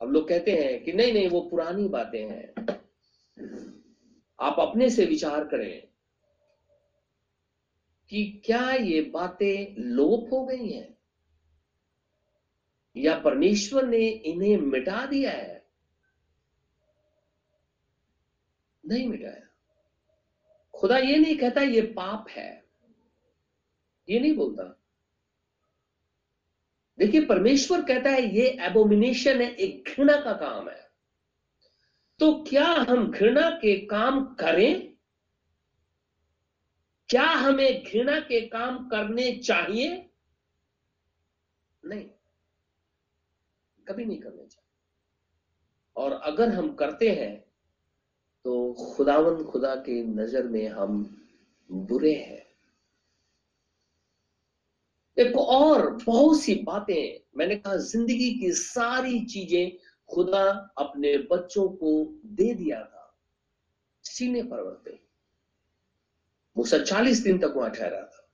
[0.02, 2.62] अब लोग कहते हैं कि नहीं नहीं, वो पुरानी बातें हैं।
[4.40, 5.88] आप अपने से विचार करें
[8.10, 10.98] कि क्या ये बातें लोप हो गई हैं?
[12.96, 15.66] या परमेश्वर ने इन्हें मिटा दिया है?
[18.86, 19.43] नहीं मिटाया
[20.74, 22.64] खुदा ये नहीं कहता ये पाप है।
[24.08, 24.80] ये नहीं बोलता।
[26.98, 30.90] देखिए, परमेश्वर कहता है ये एबोमिनेशन है, एक घृणा का काम है।
[32.18, 34.94] तो क्या हम घृणा के काम करें?
[37.08, 40.10] क्या हमें घृणा के काम करने चाहिए?
[41.84, 42.10] नहीं।
[43.88, 44.74] कभी नहीं करने चाहिए।
[45.96, 47.43] और अगर हम करते हैं
[48.44, 51.02] तो खुदावन खुदा के नज़र में हम
[51.70, 52.42] बुरे हैं।
[55.16, 59.72] एक और बहुत सी बातें, मैंने कहा ज़िंदगी की सारी चीज़ें
[60.08, 61.92] खुदा अपने बच्चों को
[62.26, 63.16] दे दिया था।
[64.04, 64.98] सीने पर्वत पे
[66.56, 68.28] मूसा चालीस दिन तक वहाँ ठहरा था।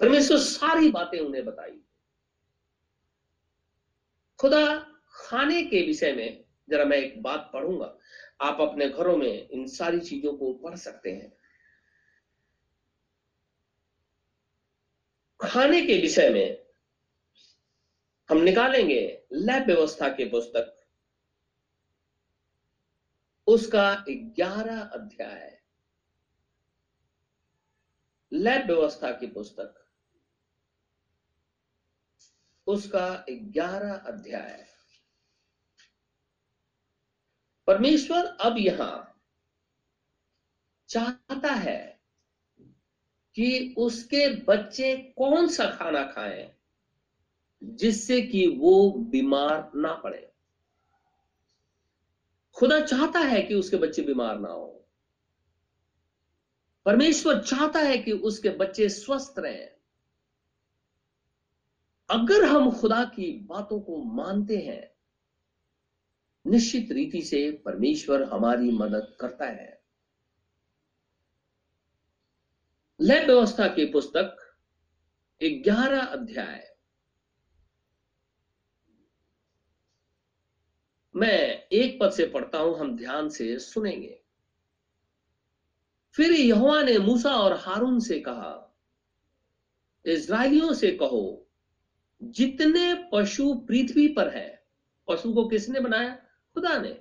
[0.00, 1.80] परमेश्वर सारी बातें उन्हें बताई।
[4.38, 4.66] खुदा
[5.10, 7.96] खाने के विषय में जरा मैं एक बात पढ़ूँगा।
[8.40, 11.36] आप अपने घरों में इन सारी चीज़ों को पढ़ सकते हैं।
[15.40, 16.66] खाने के विषय में
[18.30, 20.86] हम निकालेंगे लैब व्यवस्था के पुस्तक।
[23.46, 25.62] उसका ग्यारह अध्याय।
[28.32, 29.88] लैब व्यवस्था की पुस्तक।
[32.66, 34.75] उसका ग्यारह अध्याय।
[37.66, 39.22] परमेश्वर अब यहाँ
[40.88, 42.00] चाहता है
[43.34, 46.52] कि उसके बच्चे कौन सा खाना खाएँ
[47.64, 50.32] जिससे कि वो बीमार ना पड़े।
[52.52, 54.86] खुदा चाहता है कि उसके बच्चे बीमार ना हो।
[56.86, 59.68] परमेश्वर चाहता है कि उसके बच्चे स्वस्थ रहें।
[62.10, 64.95] अगर हम खुदा की बातों को मानते हैं
[66.46, 69.82] निश्चित रीति से परमेश्वर हमारी मदद करता है।
[73.00, 74.36] लय व्यवस्था की पुस्तक
[75.42, 76.76] ग्यारह अध्याय।
[81.16, 84.22] मैं एक पद से पढ़ता हूँ, हम ध्यान से सुनेंगे।
[86.12, 88.62] फिर यहोवा ने मूसा और हारून से कहा
[90.06, 91.48] इसराइलियों से कहो,
[92.22, 94.66] जितने पशु पृथ्वी पर है,
[95.08, 96.25] पशु को किसने बनाया?
[96.56, 97.00] खुदा ने।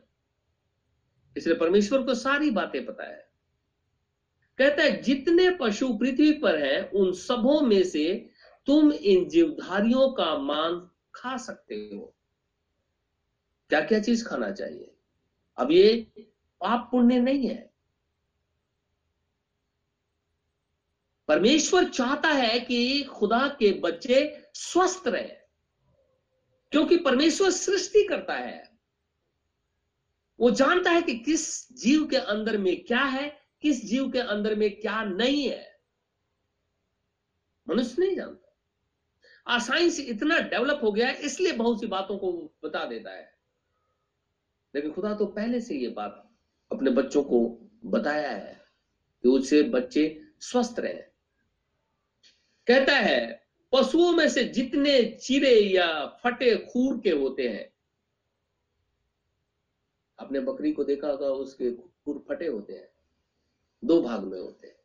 [1.37, 3.31] इसलिए परमेश्वर को सारी बातें पता है।
[4.57, 8.29] कहता है, जितने पशु पृथ्वी पर हैं, उन सबों में से
[8.65, 12.15] तुम इन जीवधारियों का मांस खा सकते हो।
[13.69, 14.95] क्या क्या चीज़ खाना चाहिए?
[15.57, 16.13] अब ये
[16.61, 17.73] पाप पुण्य नहीं है।
[21.27, 25.35] परमेश्वर चाहता है कि खुदा के बच्चे स्वस्थ रहे,
[26.71, 28.74] क्योंकि परमेश्वर सृष्टि करता है।
[30.39, 34.55] वो जानता है कि किस जीव के अंदर में क्या है, किस जीव के अंदर
[34.55, 35.79] में क्या नहीं है।
[37.69, 38.57] मनुष्य नहीं जानता।
[39.47, 43.35] आज साइंस इतना डेवलप हो गया है, इसलिए बहुत सी बातों को बता देता है।
[44.75, 46.35] लेकिन खुदा तो पहले से ये बात
[46.71, 48.65] अपने बच्चों को बताया है
[49.23, 50.93] कि उससे बच्चे स्वस्थ रहे।
[52.67, 57.74] कहता है, पशुओं में से जितने चिरे या फटे खूर के होते हैं
[60.19, 62.87] अपने बकरी को देखा होगा, उसके खूर फटे होते हैं,
[63.85, 64.75] दो भाग में होते हैं।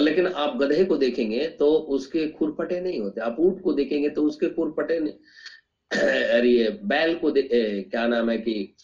[0.00, 4.22] लेकिन आप गधे को देखेंगे तो उसके खुरपटे नहीं होते। आप ऊँट को देखेंगे तो
[4.22, 5.14] उसके खुरपटे नहीं।
[6.38, 7.32] अरे बैल को
[7.90, 8.74] क्या नाम है कि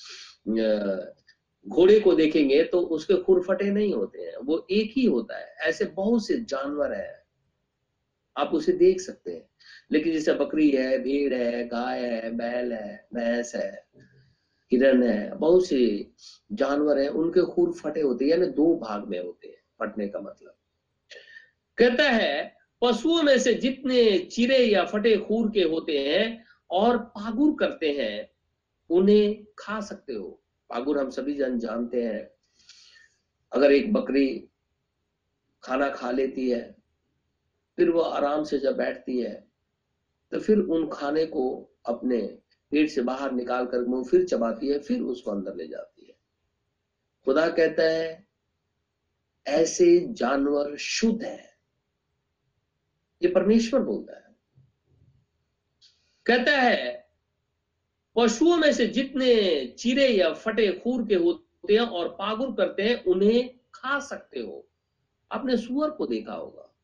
[1.68, 5.84] घोड़े को देखेंगे तो उसके खुरफटे नहीं होते हैं। वो एक ही होता है। ऐसे
[5.84, 7.22] बहुत से जानवर है।
[8.36, 9.48] आप उसे देख सकते हैं।
[9.92, 13.86] लेकिन जैसे बकरी है, भेड़ है, गाय है, बैल है, भैंस है
[14.72, 16.10] हिरण है, बहुत से
[16.52, 20.20] जानवर है, उनके खूर फटे होते हैं, यानी दो भाग में होते हैं, फटने का
[20.20, 20.54] मतलब।
[21.78, 27.56] कहता है, पशुओं में से जितने चिरे या फटे खूर के होते हैं और पागुर
[27.60, 28.30] करते हैं,
[28.90, 32.30] उन्हें खा सकते हो। पागुर हम सभी जन जानते हैं।
[33.52, 34.48] अगर एक बकरी
[35.62, 36.76] खाना खा लेती है,
[37.76, 39.52] फिर वो आराम से जब बैठती है
[40.32, 42.38] तो फिर उन खाने को अपने
[42.72, 46.14] पेट से बाहर निकाल कर मुँह फिर चबाती है, फिर उसको अंदर ले जाती है।
[47.24, 48.28] खुदा कहता है,
[49.46, 51.58] ऐसे जानवर शुद्ध है।
[53.22, 54.36] ये परमेश्वर बोलता है।
[56.26, 57.10] कहता है,
[58.16, 63.04] पशुओं में से जितने चिरे या फटे खूर के होते हैं और पागुर करते हैं,
[63.04, 64.68] उन्हें खा सकते हो।
[65.32, 66.74] आपने सुअर को देखा होगा।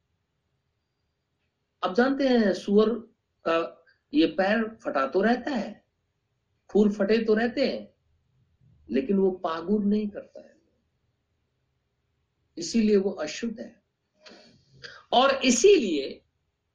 [1.84, 2.88] आप जानते हैं सुअर
[3.44, 3.77] का
[4.12, 5.84] ये पैर फटा तो रहता है,
[6.70, 7.88] फूल फटे तो रहते हैं,
[8.88, 10.56] लेकिन वो पागुर नहीं करता है।
[12.56, 13.74] इसीलिए वो अशुद्ध है।
[15.12, 16.20] और इसीलिए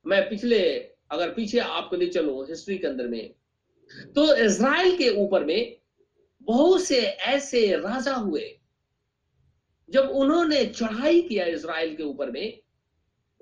[0.05, 0.59] मैं पिछले,
[1.11, 3.33] अगर पीछे आपको ले चलो हिस्ट्री के अंदर में
[4.15, 5.77] तो इज़राइल के ऊपर में
[6.41, 8.59] बहुत से ऐसे राजा हुए,
[9.89, 12.59] जब उन्होंने चढ़ाई किया इज़राइल के ऊपर में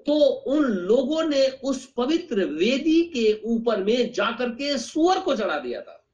[0.08, 5.60] तो उन लोगों ने उस पवित्र वेदी के ऊपर में जाकर के सुअर को चढ़ा
[5.60, 6.06] दिया था।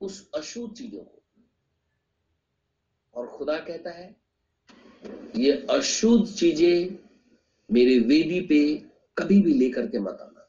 [0.00, 1.22] उस अशुद्ध चीज़ों को।
[3.14, 4.16] और खुदा कहता है,
[5.36, 6.98] ये अशुद्ध चीज़ें
[7.70, 10.40] मेरे वेदी पे कभी भी लेकर के मत आना।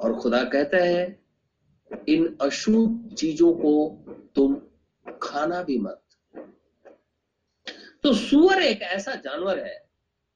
[0.00, 1.24] और खुदा कहता है,
[2.08, 3.98] इन अशुद्ध चीज़ों को
[4.34, 4.62] तुम
[5.22, 6.02] खाना भी मत
[8.06, 9.90] तो सुअर एक ऐसा जानवर है,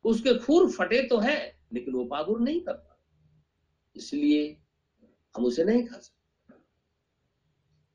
[0.04, 3.00] उसके खूर फटे तो है, लेकिन वो पागुर नहीं करता।
[3.96, 4.60] इसलिए
[5.36, 6.54] हम उसे नहीं खा सकते।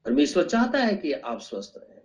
[0.05, 2.01] परमेश्वर चाहता है कि आप स्वस्थ रहें।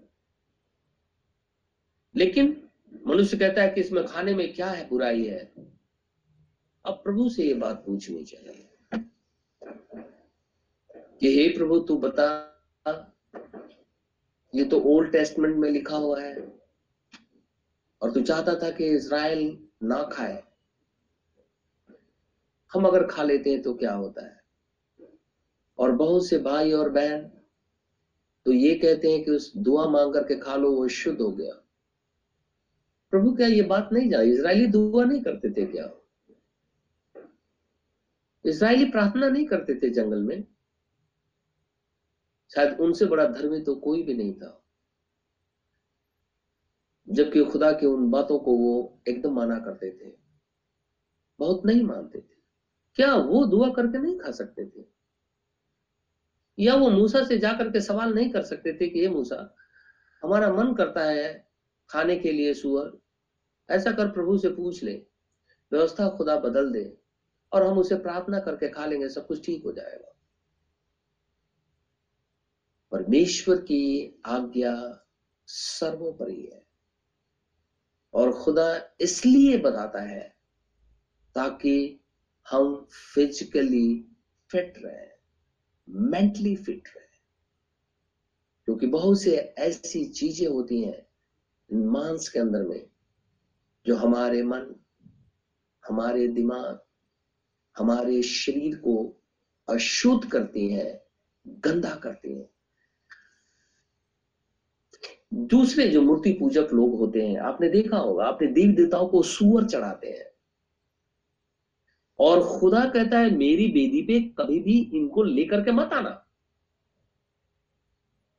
[2.17, 2.69] लेकिन
[3.07, 5.53] मनुष्य कहता है कि इसमें खाने में क्या है, बुराई है?
[6.85, 8.69] अब प्रभु से ये बात पूछनी चाहिए।
[11.21, 12.47] कि हे प्रभु, तू बता,
[14.55, 16.60] ये तो ओल्ड टेस्टमेंट में लिखा हुआ है।
[18.03, 20.43] और तू चाहता था कि इसराइल ना खाए।
[22.73, 24.41] हम अगर खा लेते हैं तो क्या होता है?
[25.79, 27.31] और बहुत से भाई और बहन
[28.47, 31.53] तो ये कहते हैं कि उस दुआ मांग करके खा लो, वो शुद्ध हो गया।
[33.13, 35.91] प्रभु, क्या ये बात नहीं जाए इसराइली दुआ नहीं करते थे क्या?
[38.45, 40.45] इसराइली प्रार्थना नहीं करते थे जंगल में।
[42.55, 44.60] शायद उनसे बड़ा धर्मी तो कोई भी नहीं था।
[47.11, 50.17] जबकि खुदा की उन बातों को वो एकदम माना करते थे।
[51.39, 52.35] बहुत नहीं मानते थे।
[52.95, 54.87] क्या वो दुआ करके नहीं खा सकते थे?
[56.59, 59.55] या वो मूसा से जाकर के सवाल नहीं कर सकते थे कि, ये मूसा,
[60.23, 61.51] हमारा मन करता है
[61.91, 62.99] खाने के लिए सुअर।
[63.71, 65.07] ऐसा कर प्रभु से पूछ ले।
[65.73, 66.99] व्यवस्था खुदा बदल दे
[67.53, 70.17] और हम उसे प्रार्थना करके खा लेंगे, सब कुछ ठीक हो जाएगा।
[72.93, 75.05] परमेश्वर की आज्ञा
[75.47, 76.70] सर्वोपरि है।
[78.15, 80.35] और खुदा इसलिए बताता है
[81.35, 82.01] ताकि
[82.51, 84.07] हम फिजिकली
[84.51, 85.07] फिट रहे
[85.89, 87.07] मेंटली फिट रहे।
[88.65, 91.07] क्योंकि बहुत से ऐसी चीज़ें होती हैं
[91.73, 92.89] मांस के अंदर में
[93.87, 94.75] जो हमारे मन,
[95.89, 96.81] हमारे दिमाग,
[97.77, 99.17] हमारे शरीर को
[99.69, 101.01] अशुद्ध करती हैं,
[101.47, 102.47] गंदा करती हैं।
[105.35, 109.65] दूसरे जो मूर्ति पूजक लोग होते हैं, आपने देखा होगा आपने देवी देवताओं को सुअर
[109.65, 110.31] चढ़ाते हैं।
[112.19, 116.27] और खुदा कहता है, मेरी बेदी पे कभी भी इनको लेकर के मत आना।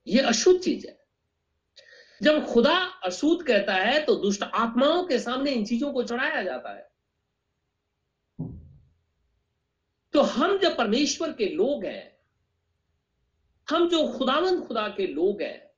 [0.08, 1.02] ये अशुद्ध चीज़ है।
[2.24, 6.74] जब खुदा अशुद्ध कहता है तो दुष्ट आत्माओं के सामने इन चीज़ों को चढ़ाया जाता
[6.74, 6.92] है।
[10.14, 12.18] तो हम जब परमेश्वर के लोग हैं,
[13.70, 15.70] हम जो खुदावंद खुदा के लोग हैं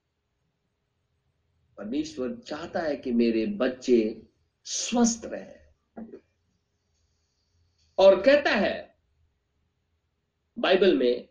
[1.78, 4.21] परमेश्वर चाहता है कि मेरे बच्चे
[4.65, 5.61] स्वस्थ रहे।
[7.97, 8.95] और कहता है,
[10.59, 11.28] बाइबल में,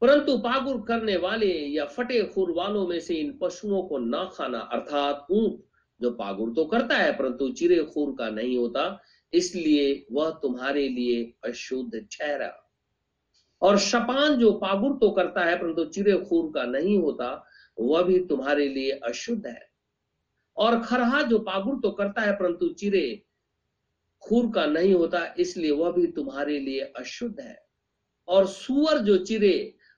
[0.00, 4.58] परंतु पागुर करने वाले या फटे खुर वालों में से इन पशुओं को ना खाना,
[4.58, 5.62] अर्थात ऊँट,
[6.00, 9.00] जो पागुर तो करता है, परंतु चिरे खूर का नहीं होता,
[9.32, 12.52] इसलिए वह तुम्हारे लिए अशुद्ध ठहरा।
[13.62, 17.46] और शपान जो पागुर तो करता है, परंतु चिरे खूर का नहीं होता
[17.82, 19.60] वह भी तुम्हारे लिए अशुद्ध है।
[20.56, 23.22] और खरहा जो पागुर तो करता है, परंतु चिरे
[24.22, 27.58] खूर का नहीं होता, इसलिए वह भी तुम्हारे लिए अशुद्ध है।
[28.28, 29.54] और सुअर जो चिरे,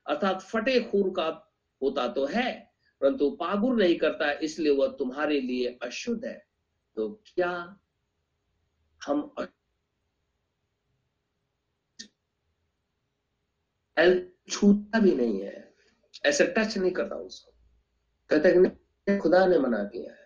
[0.06, 1.26] अर्थात फटे खूर का
[1.82, 2.52] होता तो है,
[3.00, 6.38] परंतु पागुर नहीं करता, इसलिए वह तुम्हारे लिए अशुद्ध है।
[6.96, 7.50] तो क्या
[9.02, 9.34] हम
[14.50, 15.72] छूता भी नहीं है
[16.24, 17.53] ऐसे टच नहीं करता उसको
[18.30, 20.24] कहते हैं खुदा ने मना किया है।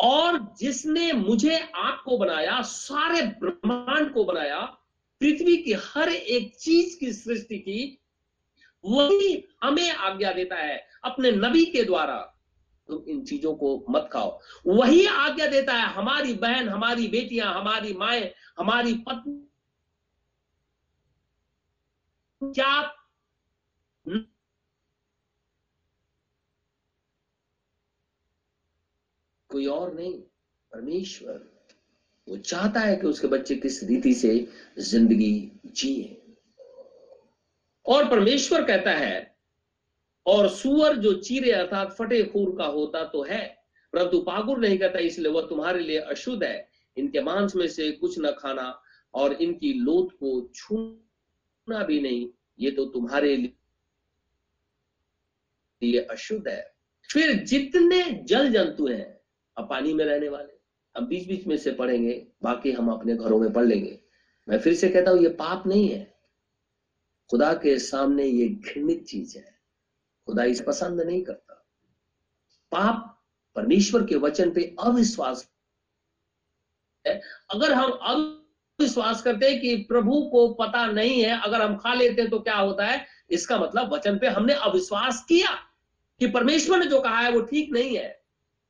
[0.00, 4.60] और जिसने मुझे आपको बनाया, सारे ब्रह्मांड को बनाया,
[5.20, 7.98] पृथ्वी की हर एक चीज़ की सृष्टि की,
[8.84, 12.32] वही हमें आज्ञा देता है अपने नबी के द्वारा।
[12.88, 17.94] तुम इन चीज़ों को मत खाओ। वही आज्ञा देता है हमारी बहन, हमारी बेटियाँ, हमारी
[17.94, 19.42] माए, हमारी पत्नी।
[22.44, 22.82] क्या
[29.56, 30.12] कोई और नहीं,
[30.72, 31.52] परमेश्वर।
[32.28, 34.48] वो चाहता है कि उसके बच्चे किस रीति से
[34.78, 36.22] ज़िंदगी जिए।
[37.86, 39.36] और परमेश्वर कहता है,
[40.26, 44.98] और सुअर जो चीरे अर्थात फटे खूर का होता तो है, परंतु पागुर नहीं कहता,
[44.98, 48.82] इसलिए वह तुम्हारे लिए अशुद्ध है। इनके मांस में से कुछ न खाना
[49.14, 52.28] और इनकी लोथ को छूना भी नहीं,
[52.60, 53.36] ये तो तुम्हारे
[55.82, 56.74] लिए अशुद्ध है।
[57.10, 59.15] फिर जितने जल जंतु हैं
[59.58, 60.58] अब पानी में रहने वाले।
[60.96, 64.00] हम बीच बीच में से पढ़ेंगे, बाकी हम अपने घरों में पढ़ लेंगे।
[64.48, 66.16] मैं फिर से कहता हूँ, ये पाप नहीं है।
[67.30, 69.58] खुदा के सामने ये घृणित चीज़ है।
[70.26, 71.54] खुदा इस पसंद नहीं करता।
[72.72, 73.24] पाप
[73.56, 75.50] परमेश्वर के वचन पे अविश्वास
[77.50, 82.22] अगर हम अविश्वास करते हैं कि प्रभु को पता नहीं है, अगर हम खा लेते
[82.22, 83.06] हैं तो क्या होता है?
[83.30, 85.52] इसका मतलब वचन पे हमने अविश्वास किया
[86.18, 88.25] कि परमेश्वर ने जो कहा है वो ठीक नहीं है।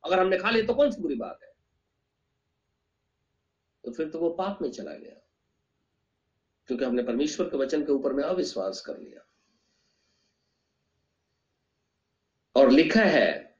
[0.07, 1.53] अगर हमने खा लिया तो कौन सी बुरी बात है?
[3.85, 5.23] तो फिर तो वो पाप में चला गया।
[6.67, 9.27] क्योंकि हमने परमेश्वर के वचन के ऊपर में अविश्वास कर लिया।
[12.55, 13.57] और लिखा है,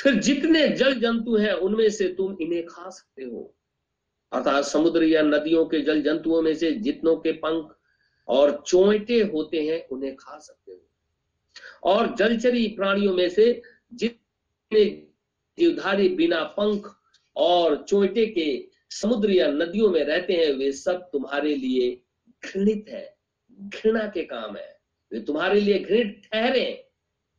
[0.00, 3.54] फिर जितने जल जंतु हैं, उनमें से तुम इन्हें खा सकते हो।
[4.32, 7.76] अर्थात समुद्र या नदियों के जल जंतुओं में से जितनों के पंख
[8.28, 10.80] और चोटे होते हैं, उन्हें खा सकते हो।
[11.82, 13.62] और जलचरी प्राणियों में से
[13.92, 15.07] जितने
[15.58, 16.96] जीवधारी बिना पंख
[17.36, 22.00] और चोटे के समुद्र या नदियों में रहते हैं, वे सब तुम्हारे लिए
[22.44, 23.16] घृणित है।
[23.60, 24.80] घृणा के काम है।
[25.12, 26.84] वे तुम्हारे लिए घृणित ठहरे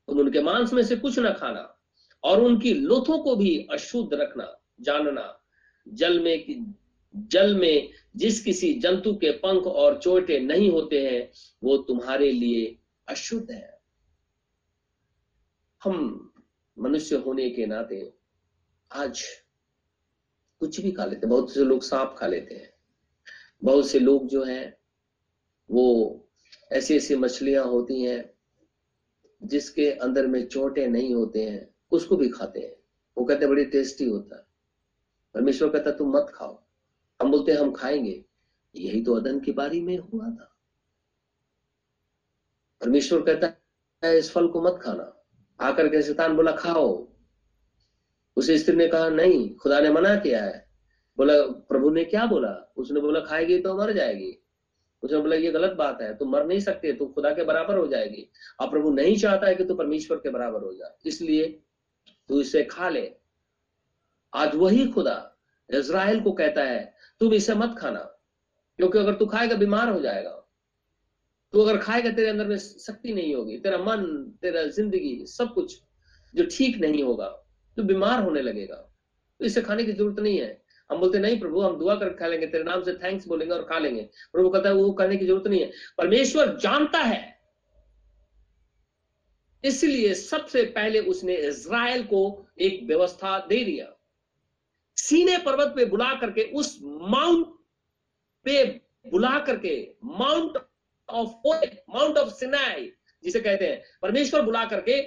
[0.07, 1.81] तुम उनके मांस में से कुछ ना खाना
[2.23, 5.39] और उनकी लोथों को भी अशुद्ध रखना, जानना।
[5.87, 6.73] जल में
[7.15, 11.31] जल में जिस किसी जंतु के पंख और चोटे नहीं होते हैं,
[11.63, 13.81] वो तुम्हारे लिए अशुद्ध है।
[15.83, 16.28] हम
[16.79, 18.13] मनुष्य होने के नाते
[18.91, 19.23] आज
[20.59, 22.73] कुछ भी खा लेते बहुत से लोग सांप खा लेते हैं।
[23.63, 24.77] बहुत से लोग जो हैं,
[25.71, 26.19] वो
[26.71, 28.33] ऐसी ऐसी मछलियाँ होती हैं,
[29.43, 32.75] जिसके अंदर में चोटे नहीं होते हैं, उसको भी खाते हैं।
[33.17, 34.45] वो कहते हैं, बड़ी टेस्टी होता है।
[35.33, 36.63] परमेश्वर कहता तुम मत खाओ।
[37.21, 38.25] हम बोलते हम खाएँगे।
[38.75, 40.55] यही तो अदन की बारी में हुआ था।
[42.81, 43.61] परमेश्वर कहता
[44.07, 45.15] है, इस फल को मत खाना।
[45.61, 47.07] आकर के शैतान बोला, खाओ।
[48.35, 50.69] उस स्त्री ने कहा, नहीं, खुदा ने मना किया है।
[51.17, 52.73] बोला, प्रभु ने क्या बोला?
[52.77, 54.43] उसने बोला, खाएगी तो मर जाएगी।
[55.03, 57.87] उसने बोला, ये गलत बात है, तुम मर नहीं सकते, तुम खुदा के बराबर हो
[57.87, 61.61] जाएगी। और प्रभु नहीं चाहता है कि तू परमेश्वर के बराबर हो जाए इसलिए
[62.29, 63.13] तू इसे खा ले।
[64.33, 65.35] आज वही खुदा
[65.73, 67.99] इज़राइल को कहता है, तुम इसे मत खाना,
[68.77, 70.38] क्योंकि अगर तू खाएगा, बीमार हो जाएगा।
[71.53, 74.03] तू अगर खाएगा, तेरे अंदर में शक्ति नहीं होगी। तेरा मन,
[74.41, 75.81] तेरा ज़िंदगी, सब कुछ
[76.33, 77.27] जो ठीक नहीं होगा
[77.77, 81.61] तो बीमार होने लगेगा। तो इसे खाने की ज़रूरत नहीं है। हम बोलते, नहीं प्रभु,
[81.61, 84.01] हम दुआ कर खा लेंगे, तेरे नाम से थैंक्स बोलेंगे और खा लेंगे।
[84.33, 87.39] प्रभु कहता है, वो करने की ज़रूरत नहीं है। परमेश्वर जानता है।
[89.63, 92.21] इसलिए सबसे पहले उसने इज़राइल को
[92.59, 93.95] एक व्यवस्था दे दिया।
[94.97, 97.47] सीने पर्वत पे बुला करके, उस माउंट
[98.45, 98.63] पे
[99.09, 100.57] बुला करके, mount
[101.11, 101.29] of
[101.89, 102.91] mount of Sinai
[103.23, 105.01] जिसे कहते हैं। परमेश्वर बुला करके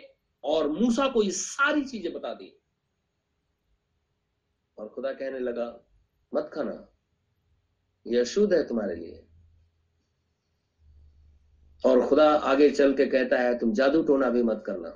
[0.44, 2.56] और मूसा को ये सारी चीज़ें बता दी।
[4.78, 5.66] और खुदा कहने लगा,
[6.32, 6.88] मत खाना
[8.06, 9.26] यह अशुद्ध है तुम्हारे लिए।
[11.84, 14.88] और खुदा आगे चल के कहता है, तुम जादू टोना भी मत करना,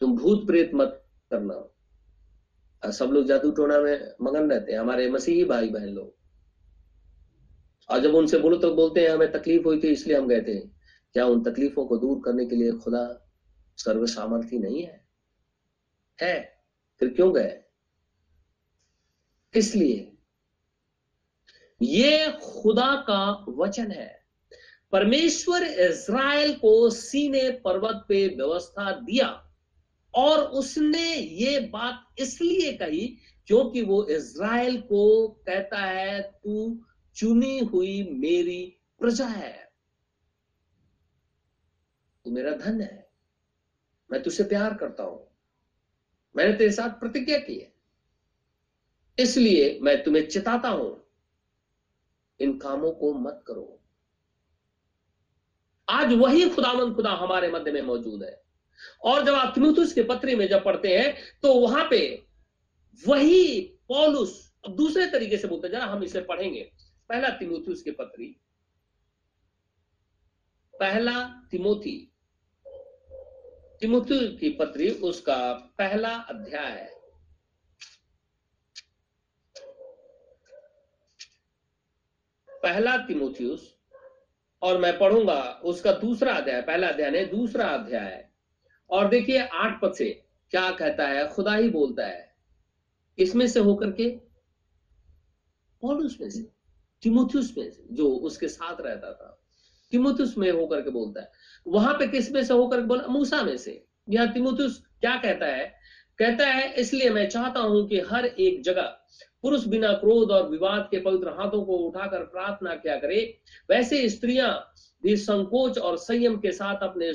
[0.00, 1.00] तुम भूत प्रेत मत
[1.30, 6.23] करना। सब लोग जादू टोना में मगन रहते हैं, हमारे मसीही भाई बहन लोग।
[7.90, 10.58] और जब उनसे बोलो तो बोलते हैं, हमें तकलीफ़ हुई थी, इसलिए हम गए थे।
[11.14, 13.30] क्या उन तकलीफों को दूर करने के लिए खुदा
[13.78, 15.06] सर्व सामर्थ्य नहीं है?
[16.22, 16.64] है।
[17.00, 17.60] फिर क्यों गए?
[19.54, 20.10] इसलिए
[21.82, 24.24] ये खुदा का वचन है।
[24.92, 29.54] परमेश्वर इज़राइल को सीने पर्वत पे व्यवस्था दिया
[30.14, 33.06] और उसने ये बात इसलिए कही,
[33.46, 36.80] क्योंकि वो इज़राइल को कहता है, तू
[37.16, 39.72] चुनी हुई मेरी प्रजा है।
[42.24, 43.10] तू मेरा धन है।
[44.12, 45.30] मैं तुझसे प्यार करता हूँ।
[46.36, 47.74] मैंने तेरे साथ प्रतिज्ञा की है।
[49.18, 51.06] इसलिए मैं तुम्हें चिताता हूँ।
[52.40, 53.80] इन कामों को मत करो।
[55.88, 58.42] आज वही खुदामंद खुदा हमारे मध्य में मौजूद है।
[59.04, 62.26] और जब आप तिमुथुस के पत्री में जब पढ़ते हैं तो वहाँ पे
[63.08, 66.72] वही पॉलुस, अब दूसरे तरीके से बोलते जरा हम इसे पढ़ेंगे।
[67.10, 68.26] पहला तिमोथी उसके पत्री,
[70.74, 72.10] पहला तिमोथी।
[73.80, 75.36] तिमोथी की पत्री, उसका
[75.78, 76.92] पहला अध्याय है।
[82.62, 83.74] पहला तिमोथियस
[84.62, 88.32] और मैं पढ़ूँगा उसका दूसरा अध्याय, पहला अध्याय नहीं, दूसरा अध्याय है।
[88.90, 90.10] और देखिए, आठ पद से
[90.50, 92.34] क्या कहता है, खुदा ही बोलता है
[93.18, 94.08] इसमें से होकर के?
[95.82, 96.53] पॉलुस में से।
[97.04, 99.40] तिमोथियस में, जो उसके साथ रहता था
[99.92, 101.30] तिमोथियस में होकर के बोलता है।
[101.66, 103.06] वहाँ पे किसमें से होकर के बोला?
[103.06, 105.74] मूसा में से। यह तिमोथियस क्या कहता है?
[106.18, 108.96] कहता है, इसलिए मैं चाहता हूँ कि हर एक जगह
[109.42, 113.38] पुरुष बिना क्रोध और विवाद के पवित्र हाथों को उठाकर प्रार्थना क्या करे।
[113.70, 117.14] वैसे स्त्रियाँ भी संकोच और संयम के साथ अपने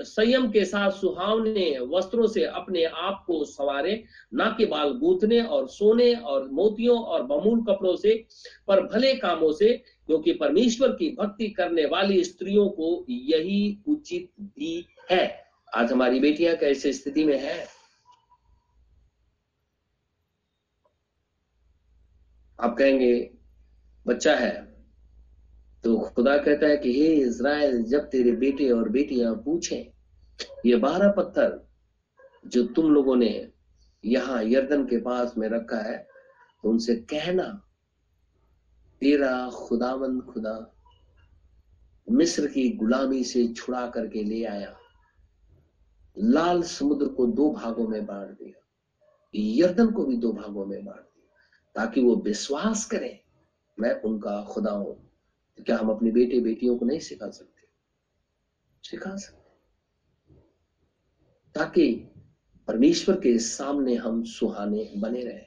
[0.00, 4.04] संयम के साथ सुहावने वस्त्रों से अपने आप को सवारे
[4.34, 8.26] ना के बाल गूंथने और सोने और मोतियों और बमूल कपड़ों से,
[8.68, 14.88] पर भले कामों से, क्योंकि परमेश्वर की भक्ति करने वाली स्त्रियों को यही उचित भी
[15.10, 15.44] है।
[15.74, 17.66] आज हमारी बेटियाँ कैसे स्थिति में है?
[22.60, 23.30] आप कहेंगे,
[24.06, 24.69] बच्चा है
[25.84, 29.92] तो खुदा कहता है कि, हे इज़राइल, जब तेरे बेटे और बेटियाँ पूछें,
[30.66, 31.68] ये बारह पत्थर
[32.46, 33.50] जो तुम लोगों ने
[34.04, 35.96] यहाँ यर्दन के पास में रखा है
[36.64, 37.44] तो उनसे कहना,
[39.02, 40.54] तेरा खुदावंद खुदा
[42.08, 44.76] मिस्र की गुलामी से छुड़ा करके ले आया,
[46.16, 48.60] लाल समुद्र को दो भागों में बांट दिया,
[49.34, 51.42] यर्दन को भी दो भागों में बांट दिया,
[51.76, 53.18] ताकि वो विश्वास करें,
[53.78, 55.09] मैं उनका खुदा हूँ।
[55.60, 57.68] तो क्या हम अपने बेटे बेटियों को नहीं सिखा सकते?
[58.90, 59.50] सिखा सकते।
[61.54, 61.94] ताकि
[62.68, 65.40] परमेश्वर के सामने हम सुहाने बने रहे।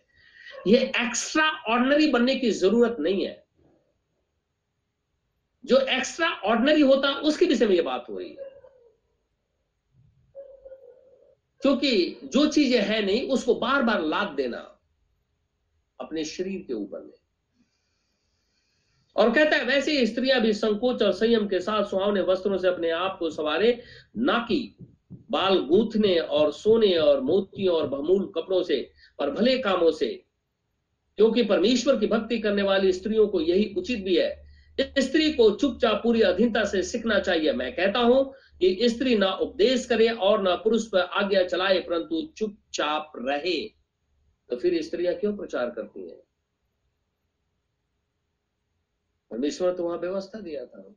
[0.72, 3.48] ये एक्स्ट्रा ऑर्डनरी बनने की ज़रूरत नहीं है।
[5.66, 8.50] जो एक्स्ट्रा ऑर्डनरी होता, उसके विषय में ये बात हो रही है।
[11.62, 14.80] क्योंकि जो चीज़ें है नहीं, उसको बार बार लाद देना
[16.00, 17.23] अपने शरीर के ऊपर में
[19.16, 22.90] और कहता है, वैसे स्त्रियाँ भी संकोच और संयम के साथ सुहावने वस्त्रों से अपने
[22.90, 23.84] आप को सवारे,
[24.18, 24.76] ना कि
[25.32, 30.24] बाल गूंथने और सोने और मोतियों और बहमूल कपड़ों से, पर भले कामों से।
[31.18, 34.44] क्योंकि परमेश्वर की भक्ति करने वाली स्त्रियों को यही उचित भी है।
[35.00, 39.86] स्त्री को चुपचाप पूरी अधीनता से सीखना चाहिए। मैं कहता हूँ कि स्त्री ना उपदेश
[39.86, 43.74] करे और ना पुरुष पर आज्ञा चलाए, परंतु चुपचाप रहे।
[44.50, 46.20] तो फिर स्त्रियाँ क्यों प्रचार करती हैं?
[49.34, 50.96] परमेश्वर तो वहाँ व्यवस्था दिया था।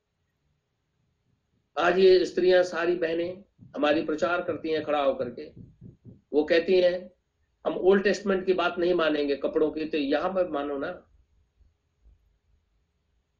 [1.78, 3.44] आज ये स्त्रियाँ सारी बहनें
[3.76, 5.60] हमारी प्रचार करती हैं खड़ा होकर के।
[6.32, 7.10] वो कहती हैं,
[7.66, 11.10] हम ओल्ड टेस्टमेंट की बात नहीं मानेंगे, कपड़ों की तो यहाँ पर मानो ना।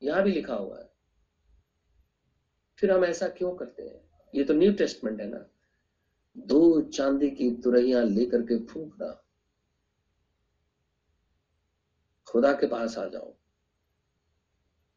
[0.02, 0.92] यहाँ भी लिखा हुआ है।
[2.78, 4.10] फिर हम ऐसा क्यों करते हैं?
[4.34, 5.46] ये तो न्यू टेस्टमेंट है ना।
[6.38, 9.24] दो चांदी की तुरैया लेकर के फूकना।
[12.26, 13.36] खुदा के पास आ जाओ।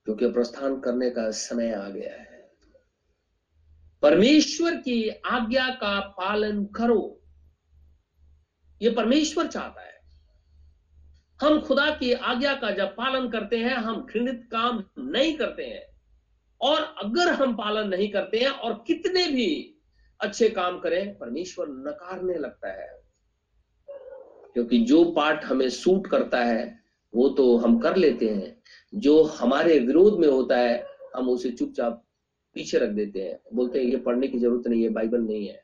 [0.09, 2.51] क्योंकि प्रस्थान करने का समय आ गया है।
[4.01, 7.21] परमेश्वर की आज्ञा का पालन करो।
[8.81, 9.99] ये परमेश्वर चाहता है।
[11.41, 16.01] हम खुदा की आज्ञा का जब पालन करते हैं, हम घृणित काम नहीं करते हैं।
[16.61, 19.77] और अगर हम पालन नहीं करते हैं और कितने भी
[20.19, 23.03] अच्छे काम करें, परमेश्वर नकारने लगता है।
[24.53, 26.83] क्योंकि जो पाठ हमें सूट करता है,
[27.15, 28.58] वो तो हम कर लेते हैं।
[28.93, 32.05] जो हमारे विरोध में होता है, हम उसे चुपचाप
[32.53, 35.63] पीछे रख देते हैं। बोलते हैं, ये पढ़ने की ज़रूरत नहीं है, बाइबल नहीं है।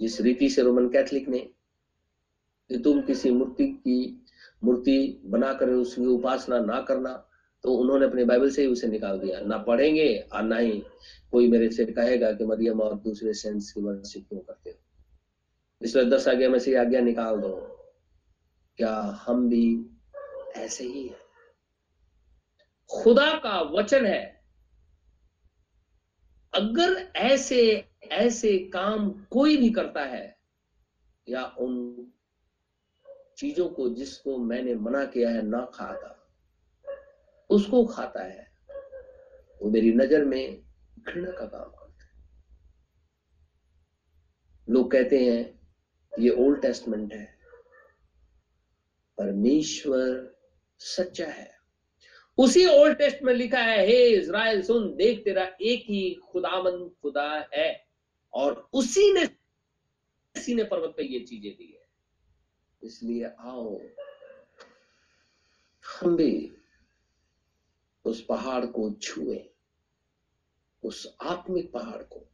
[0.00, 1.38] जिस रीति से रोमन कैथलिक ने
[2.68, 4.24] कि तुम किसी मूर्ति की,
[4.64, 7.26] मूर्ति बनाकर उसकी उपासना ना करना
[7.62, 10.82] तो उन्होंने अपने बाइबल से ही उसे निकाल दिया। ना पढ़ेंगे और ना ही
[11.32, 14.76] कोई मेरे से कहेगा कि, मरियम और दूसरे सेंस की वर्षिप क्यों करते हो?
[15.82, 17.76] इसलिए दस आज्ञा में से आज्ञा निकाल दो।
[18.76, 19.86] क्या हम भी
[20.56, 21.19] ऐसे ही है?
[22.90, 24.44] खुदा का वचन है।
[26.54, 30.38] अगर ऐसे ऐसे काम कोई भी करता है,
[31.28, 32.12] या उन
[33.38, 36.16] चीज़ों को जिसको मैंने मना किया है ना खाता,
[37.50, 38.50] उसको खाता है,
[39.62, 40.62] वो मेरी नज़र में
[40.98, 42.10] घृणा का काम करता है।
[44.68, 45.60] लोग कहते हैं,
[46.12, 47.24] ये ओल्ड टेस्टमेंट है,
[49.18, 50.36] परमेश्वर
[50.80, 51.59] सच्चा है।
[52.38, 57.48] उसी ओल्ड टेस्ट में लिखा है, हे इज़राइल, सुन, देख, तेरा एक ही खुदामन खुदा
[57.54, 57.86] है।
[58.34, 59.24] और उसी ने
[60.36, 61.88] उसी ने पर्वत पे ये चीज़ें दी है।
[62.82, 63.80] इसलिए आओ,
[65.84, 66.56] हम भी
[68.04, 69.50] उस पहाड़ को छुए,
[70.84, 72.26] उस आत्मिक पहाड़ को,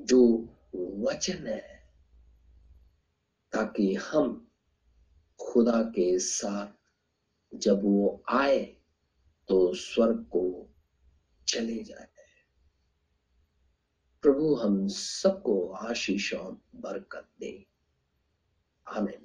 [0.00, 1.88] जो वचन है,
[3.52, 4.50] ताकि हम
[5.40, 6.83] खुदा के साथ
[7.58, 8.76] जब वो आए
[9.48, 10.68] तो स्वर्ग को
[11.48, 12.08] चले जाए।
[14.22, 16.34] प्रभु, हम सबको आशीष
[16.74, 17.66] बरकत दे।
[18.86, 19.23] आमीन।